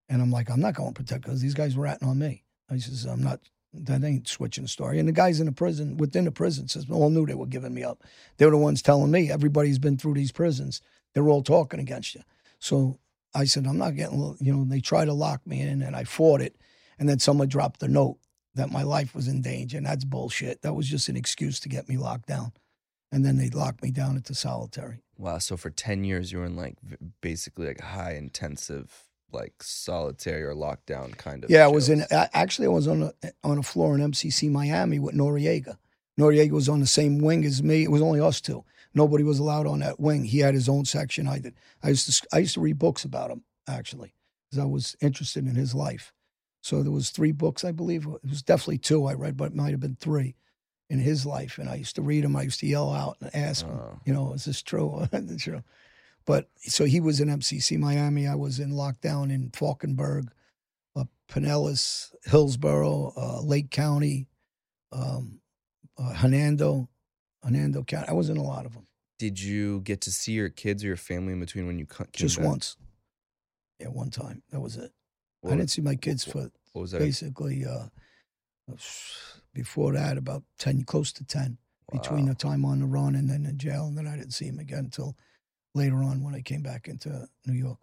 [0.08, 2.44] And I'm like, I'm not going to protect because these guys were ratting on me.
[2.70, 3.40] I says, I'm not.
[3.74, 4.98] That ain't switching the story.
[4.98, 7.72] And the guys in the prison, within the prison, says, all knew they were giving
[7.72, 8.04] me up.
[8.36, 10.82] They were the ones telling me everybody's been through these prisons.
[11.14, 12.20] They're all talking against you.
[12.58, 12.98] So
[13.34, 14.36] I said, I'm not getting.
[14.40, 16.54] You know, they tried to lock me in, and I fought it.
[16.98, 18.18] And then someone dropped the note
[18.54, 20.62] that my life was in danger, and that's bullshit.
[20.62, 22.52] That was just an excuse to get me locked down.
[23.10, 25.02] And then they locked me down into solitary.
[25.18, 25.38] Wow.
[25.38, 26.76] So for ten years you were in like
[27.20, 31.50] basically like high intensive like solitary or lockdown kind of.
[31.50, 32.04] Yeah, I was in.
[32.10, 33.12] Actually, I was on a
[33.44, 35.76] on a floor in MCC Miami with Noriega.
[36.18, 37.82] Noriega was on the same wing as me.
[37.82, 38.64] It was only us two.
[38.94, 40.24] Nobody was allowed on that wing.
[40.24, 41.26] He had his own section.
[41.26, 41.54] I did.
[41.82, 42.28] I used to.
[42.32, 44.14] I used to read books about him actually,
[44.50, 46.12] because I was interested in his life.
[46.62, 48.06] So there was three books, I believe.
[48.06, 50.36] It was definitely two I read, but it might have been three.
[50.90, 52.36] in his life, and I used to read them.
[52.36, 53.98] I used to yell out and ask him, Oh.
[54.04, 55.06] you know, is this true?
[55.12, 55.62] Is true?
[56.26, 58.26] But so he was in MCC Miami.
[58.26, 60.28] I was in lockdown in Falkenburg,
[60.94, 64.28] uh, Pinellas, Hillsborough, uh, Lake County,
[64.92, 65.40] um,
[65.96, 66.88] uh, Hernando,
[67.42, 68.08] Hernando County.
[68.08, 68.86] I was in a lot of them.
[69.18, 72.06] Did you get to see your kids or your family in between when you came
[72.12, 72.46] Just back?
[72.46, 72.76] once.
[73.80, 74.42] Yeah, one time.
[74.50, 74.92] That was it.
[75.42, 77.00] What, I didn't see my kids what- for what was that?
[77.00, 77.86] basically uh,
[79.52, 81.58] before that about 10 close to 10
[81.90, 84.46] between the time on the run and then in jail and then i didn't see
[84.46, 85.14] him again until
[85.74, 87.78] later on when i came back into new york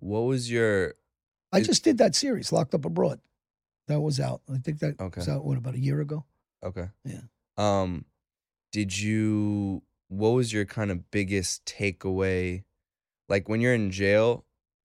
[0.00, 0.94] What was your
[1.52, 3.20] i just did that series locked up abroad
[3.88, 5.20] that was out i think that Okay.
[5.20, 6.24] was out what about a year ago
[6.62, 6.88] okay?
[7.04, 7.20] Yeah.
[7.56, 8.04] Um,
[8.72, 9.82] did you?
[10.08, 12.64] What was your kind of biggest takeaway?
[13.28, 14.44] Like when you're in jail,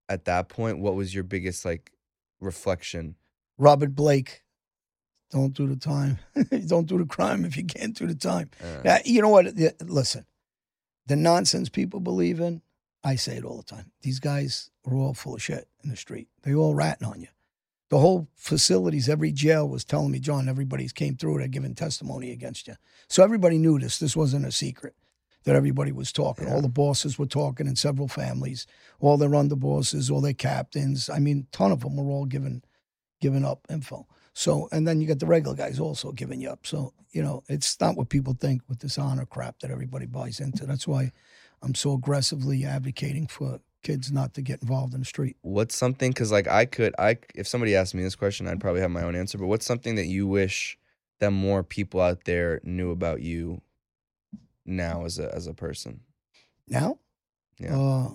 [0.09, 1.93] at that point, what was your biggest like
[2.41, 3.17] reflection?
[3.59, 4.43] robert blake
[5.31, 6.19] don't do the time
[6.67, 9.47] don't do the crime if you can't do the time Uh, Yeah, you know what?
[9.85, 10.25] Listen,
[11.07, 12.63] the nonsense people believe in,
[13.05, 13.93] I say it all the time.
[14.03, 16.29] These guys are all full of shit in the street.
[16.43, 17.29] They all ratting on you.
[17.91, 21.39] The whole facilities, every jail was telling me, John, everybody's came through.
[21.39, 22.75] They're giving testimony against you.
[23.09, 23.99] So everybody knew this.
[23.99, 24.95] This wasn't a secret
[25.45, 26.47] that everybody was talking.
[26.47, 26.55] Yeah.
[26.55, 28.67] All the bosses were talking in several families,
[29.01, 31.09] all their underbosses, all their captains.
[31.09, 32.63] I mean, ton of them were all giving,
[33.21, 34.07] giving up info.
[34.35, 36.67] So, and then you got the regular guys also giving you up.
[36.67, 40.39] So, you know, it's not what people think with this honor crap that everybody buys
[40.39, 40.67] into.
[40.67, 41.13] That's why
[41.63, 45.37] I'm so aggressively advocating for kids not to get involved in the street.
[45.43, 46.11] what's something?
[46.11, 49.03] Because like I could, I if somebody asked me this question, I'd probably have my
[49.03, 49.39] own answer.
[49.39, 50.79] But what's something that you wish
[51.21, 53.61] that more people out there knew about you
[54.69, 56.01] now as a as a person?
[56.69, 56.99] Now,
[57.59, 57.77] Yeah.
[57.79, 58.09] uh,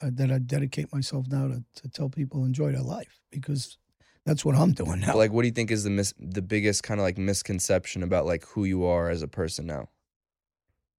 [0.00, 3.76] that I dedicate myself now to, to tell people enjoy their life because
[4.24, 5.16] that's what I'm doing now.
[5.16, 8.24] Like, what do you think is the mis- the biggest kind of like misconception about
[8.26, 9.88] like who you are as a person now?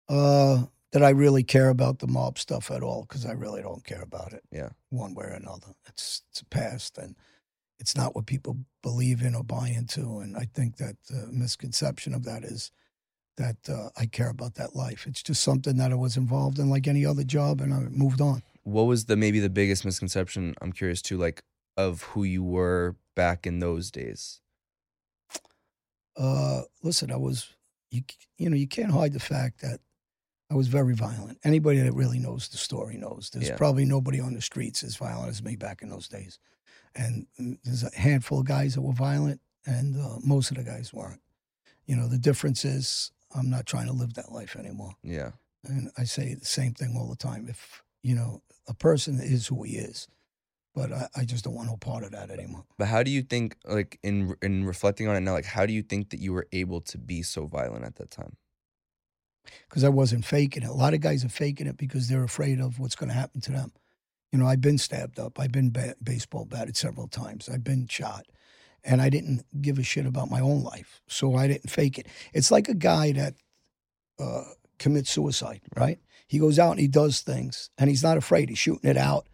[0.10, 3.86] uh, that I really care about the mob stuff at all because I really don't
[3.86, 4.44] care about it.
[4.52, 4.70] Yeah.
[4.90, 5.68] one way or another.
[5.88, 7.16] It's it's a past, and
[7.80, 10.20] it's not what people believe in or buy into.
[10.20, 12.72] And I think that the misconception of that is
[13.38, 15.06] that uh, I care about that life.
[15.08, 18.22] It's just something that I was involved in, like any other job, and I moved
[18.22, 18.44] on.
[18.64, 20.54] What was the maybe the biggest misconception?
[20.62, 21.44] I'm curious too, like
[21.78, 24.42] of who you were back in those days.
[26.18, 27.50] Uh, listen, I was
[27.90, 28.04] you
[28.38, 29.80] you know you can't hide the fact that
[30.50, 31.40] I was very violent.
[31.44, 33.30] Anybody that really knows the story knows.
[33.32, 33.56] There's Yeah.
[33.56, 36.38] probably nobody on the streets as violent as me back in those days,
[36.94, 40.64] and mm, there's a handful of guys that were violent, and uh, most of the
[40.64, 41.22] guys weren't.
[41.86, 45.32] You know, the difference is I'm not trying to live that life anymore, Yeah.
[45.64, 47.48] and I say the same thing all the time.
[47.50, 50.08] If you know a person is who he is,
[50.76, 52.66] but I, I just don't want no part of that anymore.
[52.78, 55.74] But how do you think, like in in reflecting on it now, like how do
[55.74, 58.38] you think that you were able to be so violent at that time?
[59.68, 60.70] because I wasn't faking it.
[60.70, 63.42] A lot of guys are faking it because they're afraid of what's going to happen
[63.42, 63.72] to them.
[64.32, 65.40] You know, I've been stabbed up.
[65.40, 67.50] I've been ba- baseball batted several times.
[67.50, 68.26] I've been shot.
[68.84, 71.02] And I didn't give a shit about my own life.
[71.08, 72.08] So I didn't fake it.
[72.34, 73.36] It's like a guy that
[74.20, 74.44] uh,
[74.80, 76.00] commits suicide, right?
[76.28, 78.50] He goes out and he does things and he's not afraid.
[78.50, 79.28] He's shooting it out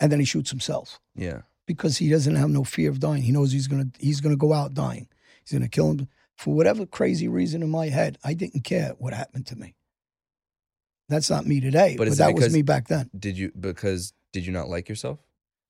[0.00, 1.42] and then he shoots himself Yeah.
[1.66, 3.22] because he doesn't have no fear of dying.
[3.22, 5.08] He knows he's gonna he's gonna go out dying.
[5.44, 8.18] He's gonna kill him for whatever crazy reason in my head.
[8.24, 9.74] I didn't care what happened to me.
[11.08, 13.10] That's not me today, But but, that was me back then.
[13.18, 15.18] Did you because did you not like yourself?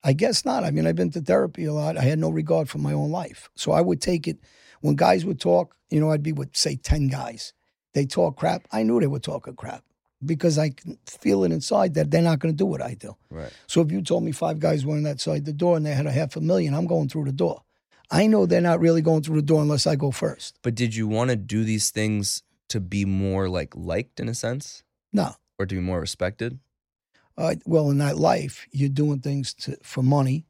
[0.03, 0.63] I guess not.
[0.63, 1.97] I mean, I've been to therapy a lot.
[1.97, 4.37] I had no regard for my own life, so I would take it
[4.81, 5.75] when guys would talk.
[5.89, 7.53] You know, I'd be with say ten guys.
[7.93, 8.67] They talk crap.
[8.71, 9.83] I knew they were talking crap
[10.25, 13.15] because I can feel it inside that they're not going to do what I do.
[13.29, 13.51] Right.
[13.67, 16.11] So if you told me five guys went outside the door and they had a
[16.11, 17.61] half a million, I'm going through the door.
[18.09, 20.57] I know they're not really going through the door unless I go first.
[20.61, 24.33] But did you want to do these things to be more like liked in a
[24.35, 24.83] sense,
[25.13, 25.35] No.
[25.59, 26.59] or to be more respected?
[27.37, 30.45] Uh, well, in that life, you're doing things to, for money,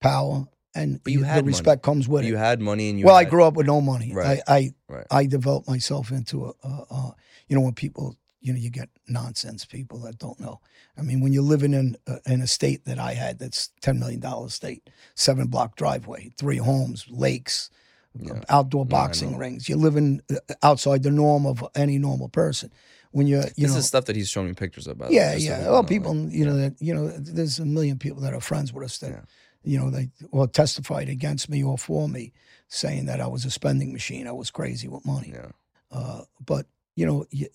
[0.00, 1.48] power, and you the had money.
[1.48, 2.30] respect comes with you it.
[2.32, 3.06] You had money and you.
[3.06, 4.12] well, I grew up with no money.
[4.12, 4.40] Right.
[4.46, 5.06] I, I, Right.
[5.10, 7.14] I developed myself into a, a, a,
[7.48, 10.60] you know, when people, you know, you get nonsense people that don't know.
[10.98, 13.98] I mean, when you're living in a, in a state that I had, that's ten
[13.98, 17.70] million dollar state, seven block driveway, three homes, lakes,
[18.18, 18.40] Yeah.
[18.48, 19.38] outdoor boxing know.
[19.38, 19.68] rings.
[19.68, 22.70] You're living uh, outside the norm of any normal person.
[23.14, 25.00] When you're, you this know, is stuff that he's showing me pictures of.
[25.08, 25.70] yeah, yeah.
[25.70, 26.68] Well, know, people, like, you know, yeah.
[26.70, 29.20] that you know, there's a million people that are friends with us that, Yeah.
[29.62, 32.32] you know, they well testified against me or for me,
[32.66, 34.26] saying that I was a spending machine.
[34.26, 35.30] I was crazy with money.
[35.32, 35.52] Yeah.
[35.92, 37.46] Uh, but you know, y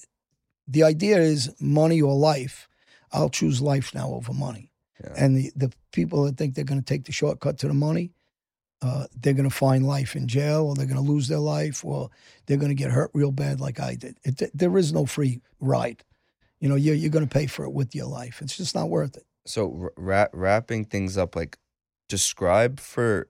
[0.68, 2.70] the idea is money or life.
[3.12, 4.72] I'll choose life now over money.
[5.03, 5.14] Yeah.
[5.18, 8.12] And the, the people that think they're going to take the shortcut to the money,
[8.82, 11.84] uh, they're going to find life in jail or they're going to lose their life
[11.84, 12.10] or
[12.46, 14.18] they're going to get hurt real bad like I did.
[14.24, 16.04] It, there is no free ride.
[16.60, 18.42] You know, you're, you're going to pay for it with your life.
[18.42, 19.26] It's just not worth it.
[19.46, 21.58] So ra- wrapping things up, like
[22.08, 23.28] describe for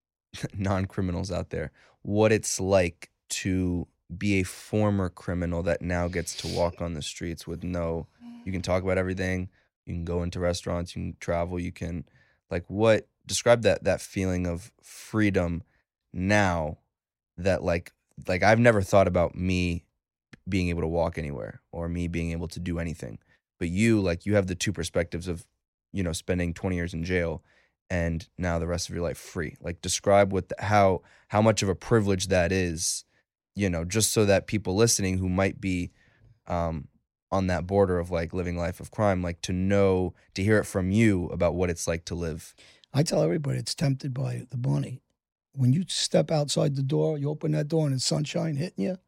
[0.54, 1.72] non criminals out there
[2.02, 3.86] what it's like to
[4.16, 8.06] be a former criminal that now gets to walk on the streets with no,
[8.44, 9.50] you can talk about everything.
[9.84, 12.04] You can go into restaurants, you can travel, you can,
[12.50, 15.62] like, what, describe that, that feeling of freedom
[16.12, 16.78] now
[17.36, 17.92] that, like,
[18.26, 19.84] like I've never thought about me
[20.48, 23.18] being able to walk anywhere or me being able to do anything.
[23.58, 25.46] But you, like, you have the two perspectives of,
[25.92, 27.42] you know, spending 20 years in jail
[27.90, 29.56] and now the rest of your life free.
[29.60, 33.04] Like, describe what, the, how, how much of a privilege that is,
[33.54, 35.90] you know, just so that people listening who might be,
[36.46, 36.88] um,
[37.30, 40.64] on that border of like living life of crime, like to know, to hear it
[40.64, 42.54] from you about what it's like to live.
[42.92, 45.02] I tell everybody it's tempted by the bunny.
[45.52, 48.98] When you step outside the door, you open that door and it's sunshine hitting you,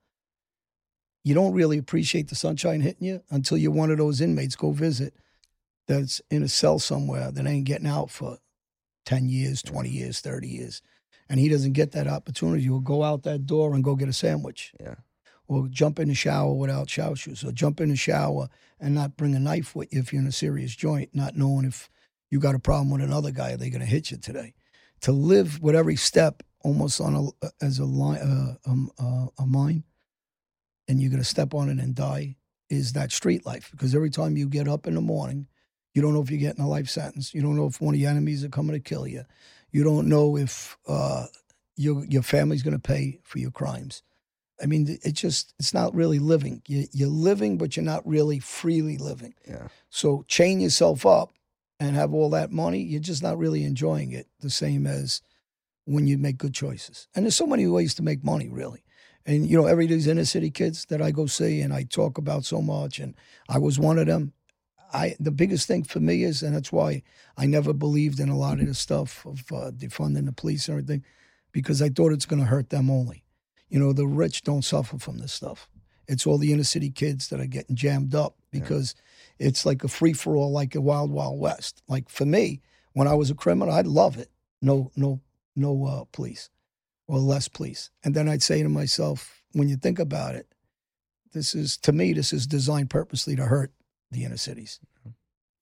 [1.22, 4.72] you don't really appreciate the sunshine hitting you until you're one of those inmates go
[4.72, 5.14] visit
[5.86, 8.38] that's in a cell somewhere that ain't getting out for
[9.06, 10.82] 10 years, 20 years, 30 years.
[11.28, 12.62] And he doesn't get that opportunity.
[12.62, 14.72] He'll go out that door and go get a sandwich.
[14.80, 14.96] Yeah.
[15.46, 17.44] Or jump in the shower without shower shoes.
[17.44, 20.28] Or jump in the shower and not bring a knife with you if you're in
[20.28, 21.90] a serious joint, not knowing if
[22.30, 24.54] you got a problem with another guy, they're going to hit you today.
[25.02, 29.46] To live with every step almost on a, as a line, uh, um, uh, a
[29.46, 29.84] mine
[30.88, 32.36] and you're going to step on it and die
[32.68, 33.70] is that street life.
[33.70, 35.46] Because every time you get up in the morning,
[35.94, 37.34] you don't know if you're getting a life sentence.
[37.34, 39.24] You don't know if one of your enemies are coming to kill you.
[39.72, 41.26] You don't know if uh,
[41.76, 44.02] your your family's going to pay for your crimes.
[44.62, 46.62] I mean, it's just it's not really living.
[46.66, 49.34] You, you're living, but you're not really freely living.
[49.48, 49.68] Yeah.
[49.88, 51.32] So chain yourself up
[51.80, 52.80] and have all that money.
[52.80, 55.22] You're just not really enjoying it the same as
[55.86, 57.08] when you make good choices.
[57.14, 58.84] And there's so many ways to make money, really.
[59.26, 62.18] And you know, every these inner city kids that I go see and I talk
[62.18, 63.14] about so much, and
[63.48, 64.32] I was one of them.
[64.92, 67.02] I the biggest thing for me is, and that's why
[67.36, 70.74] I never believed in a lot of the stuff of uh, defunding the police and
[70.78, 71.04] everything,
[71.52, 73.24] because I thought it's going to hurt them only.
[73.68, 75.68] You know, the rich don't suffer from this stuff.
[76.08, 79.02] It's all the inner city kids that are getting jammed up because yeah.
[79.40, 81.82] It's like a free for all, like a wild wild west.
[81.88, 82.60] Like for me,
[82.92, 84.30] when I was a criminal, I'd love it.
[84.60, 85.20] No, no,
[85.56, 86.50] no uh, police
[87.08, 87.90] or less, police.
[88.04, 90.46] And then I'd say to myself, when you think about it,
[91.32, 93.72] this is, to me, this is designed purposely to hurt
[94.10, 94.78] the inner cities.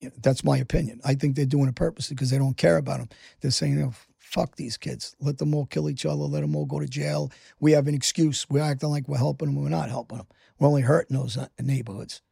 [0.01, 1.01] You know, that's my opinion.
[1.05, 3.09] I think they're doing it purposely because they don't care about them.
[3.41, 5.15] They're saying, oh, fuck these kids.
[5.21, 6.17] Let them all kill each other.
[6.17, 7.31] Let them all go to jail.
[7.61, 8.47] We have an excuse.
[8.51, 9.63] We're acting like we're helping them.
[9.63, 10.27] We're not helping them.
[10.59, 12.23] We're only hurting those uh, neighborhoods.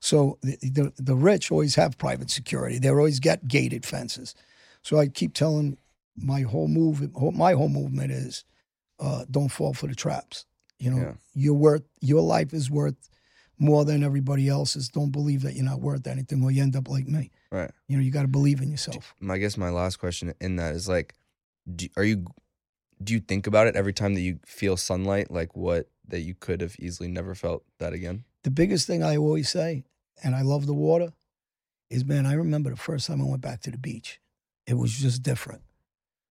[0.00, 2.78] So the, the, the rich always have private security.
[2.78, 4.34] They always get gated fences.
[4.82, 5.78] So I keep telling
[6.16, 8.44] my whole move, my whole movement is
[9.00, 10.46] uh, don't fall for the traps.
[10.78, 11.12] You know, yeah.
[11.34, 13.08] you're worth your life is worth
[13.58, 14.88] more than everybody else's.
[14.88, 17.30] Don't believe that you're not worth anything, or you end up like me.
[17.50, 17.70] Right.
[17.88, 19.14] You know, you got to believe in yourself.
[19.28, 21.14] I guess my last question in that is like,
[21.74, 22.26] do, are you?
[23.02, 25.30] Do you think about it every time that you feel sunlight?
[25.30, 28.24] Like what that you could have easily never felt that again?
[28.46, 29.82] The biggest thing I always say,
[30.22, 31.12] and I love the water,
[31.90, 32.26] is man.
[32.26, 34.20] I remember the first time I went back to the beach.
[34.68, 35.62] It was just different.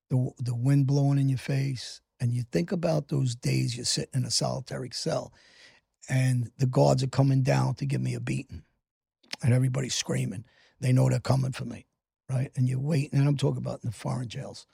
[0.09, 4.21] The the wind blowing in your face, and you think about those days you're sitting
[4.21, 5.33] in a solitary cell
[6.07, 8.63] and the guards are coming down to give me a beating
[9.43, 10.45] and everybody's screaming.
[10.79, 11.85] They know they're coming for me,
[12.29, 12.49] right?
[12.55, 14.67] And you're waiting, and I'm talking about in the foreign jails.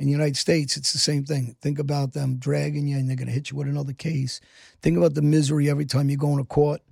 [0.00, 1.54] In the United States, it's the same thing.
[1.62, 4.40] Think about them dragging you and they're going to hit you with another case.
[4.82, 6.82] Think about the misery every time you go into court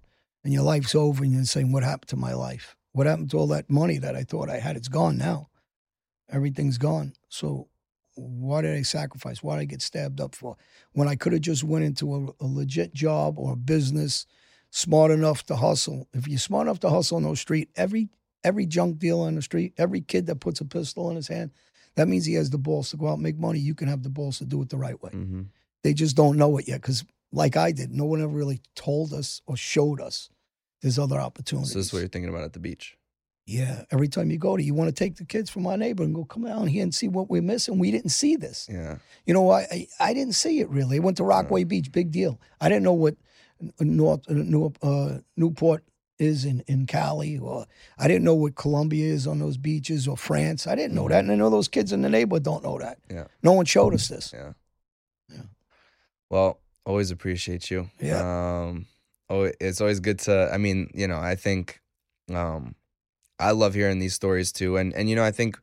[0.47, 2.77] and your life's over and you're saying, What happened to my life?
[2.93, 4.77] What happened to all that money that I thought I had?
[4.77, 5.49] It's gone now.
[6.31, 7.15] Everything's gone.
[7.29, 7.67] So
[8.15, 9.43] why did I sacrifice?
[9.43, 10.57] Why did I get stabbed up for?
[10.93, 14.25] When I could have just went into a, a, legit job or a business,
[14.71, 16.07] smart enough to hustle.
[16.15, 18.09] If you're smart enough to hustle on the street, every
[18.45, 21.51] every junk dealer on the street, every kid that puts a pistol in his hand,
[21.97, 23.59] that means he has the balls to go out and make money.
[23.59, 25.11] You can have the balls to do it the right way.
[25.11, 25.43] Mm-hmm.
[25.83, 29.13] They just don't know it yet because, like I did, no one ever really told
[29.13, 30.31] us or showed us
[30.83, 31.73] there's other opportunities.
[31.73, 32.97] So this is what you're thinking about at the beach.
[33.47, 36.03] Yeah, every time you go to, you want to take the kids from our neighbor
[36.03, 37.79] and go come down here and see what we're missing.
[37.79, 38.69] We didn't see this.
[38.71, 40.97] Yeah, you know, I I, I didn't see it really.
[40.97, 41.67] I went to Rockaway yeah.
[41.67, 42.41] Beach, big deal.
[42.61, 43.15] I didn't know what
[43.79, 45.85] North uh, New, uh, Newport
[46.19, 47.67] is in in Cali, or
[47.99, 50.67] I didn't know what Colombia is on those beaches, or France.
[50.67, 51.13] I didn't know mm-hmm.
[51.13, 52.99] that, and I know those kids in the neighborhood don't know that.
[53.09, 54.33] Yeah, no one showed us this.
[54.35, 54.55] Yeah,
[55.33, 55.43] yeah.
[56.29, 57.91] Well, always appreciate you.
[58.01, 58.65] Yeah.
[58.65, 58.87] Um,
[59.31, 60.51] oh, it's always good to.
[60.53, 61.81] I mean, you know, I think,
[62.33, 62.75] um
[63.39, 64.77] I love hearing these stories too.
[64.77, 65.59] And and you know, I think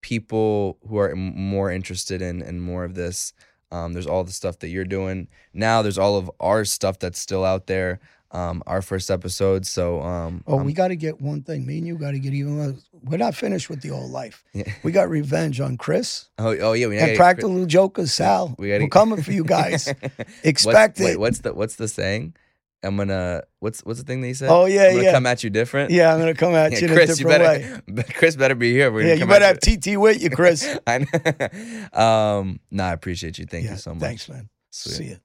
[0.00, 3.32] people who are more interested in in more of this.
[3.70, 5.82] Um, there's all the stuff that you're doing now.
[5.82, 8.00] There's all of our stuff that's still out there.
[8.30, 9.64] Um, our first episode.
[9.66, 11.64] So um, Oh, I'm- we got to get one thing.
[11.66, 12.78] Me and you got to get even.
[13.02, 14.44] We're not finished with the old life.
[14.52, 14.70] Yeah.
[14.82, 18.54] We got revenge on Chris oh, oh yeah, we and practical jokers, Sal.
[18.58, 19.86] We gotta- are coming for you guys.
[20.00, 21.20] What's- Expect wait, it.
[21.20, 22.34] what's the what's the saying?
[22.82, 24.50] I'm gonna what's what's the thing that you said?
[24.50, 25.12] Oh, yeah, I'm gonna yeah.
[25.12, 25.90] come at you different.
[25.90, 28.02] Yeah, I'm gonna come at Yeah, you in a Chris, you different way.
[28.14, 28.92] Chris better be here.
[28.92, 30.78] We're Yeah, you better have TT with you, Chris.
[30.86, 32.00] I know.
[32.00, 33.46] um, no, I appreciate you.
[33.46, 34.00] Thank yeah, you so much.
[34.00, 34.48] Thanks, man.
[34.70, 34.94] Sweet.
[34.94, 35.16] See you.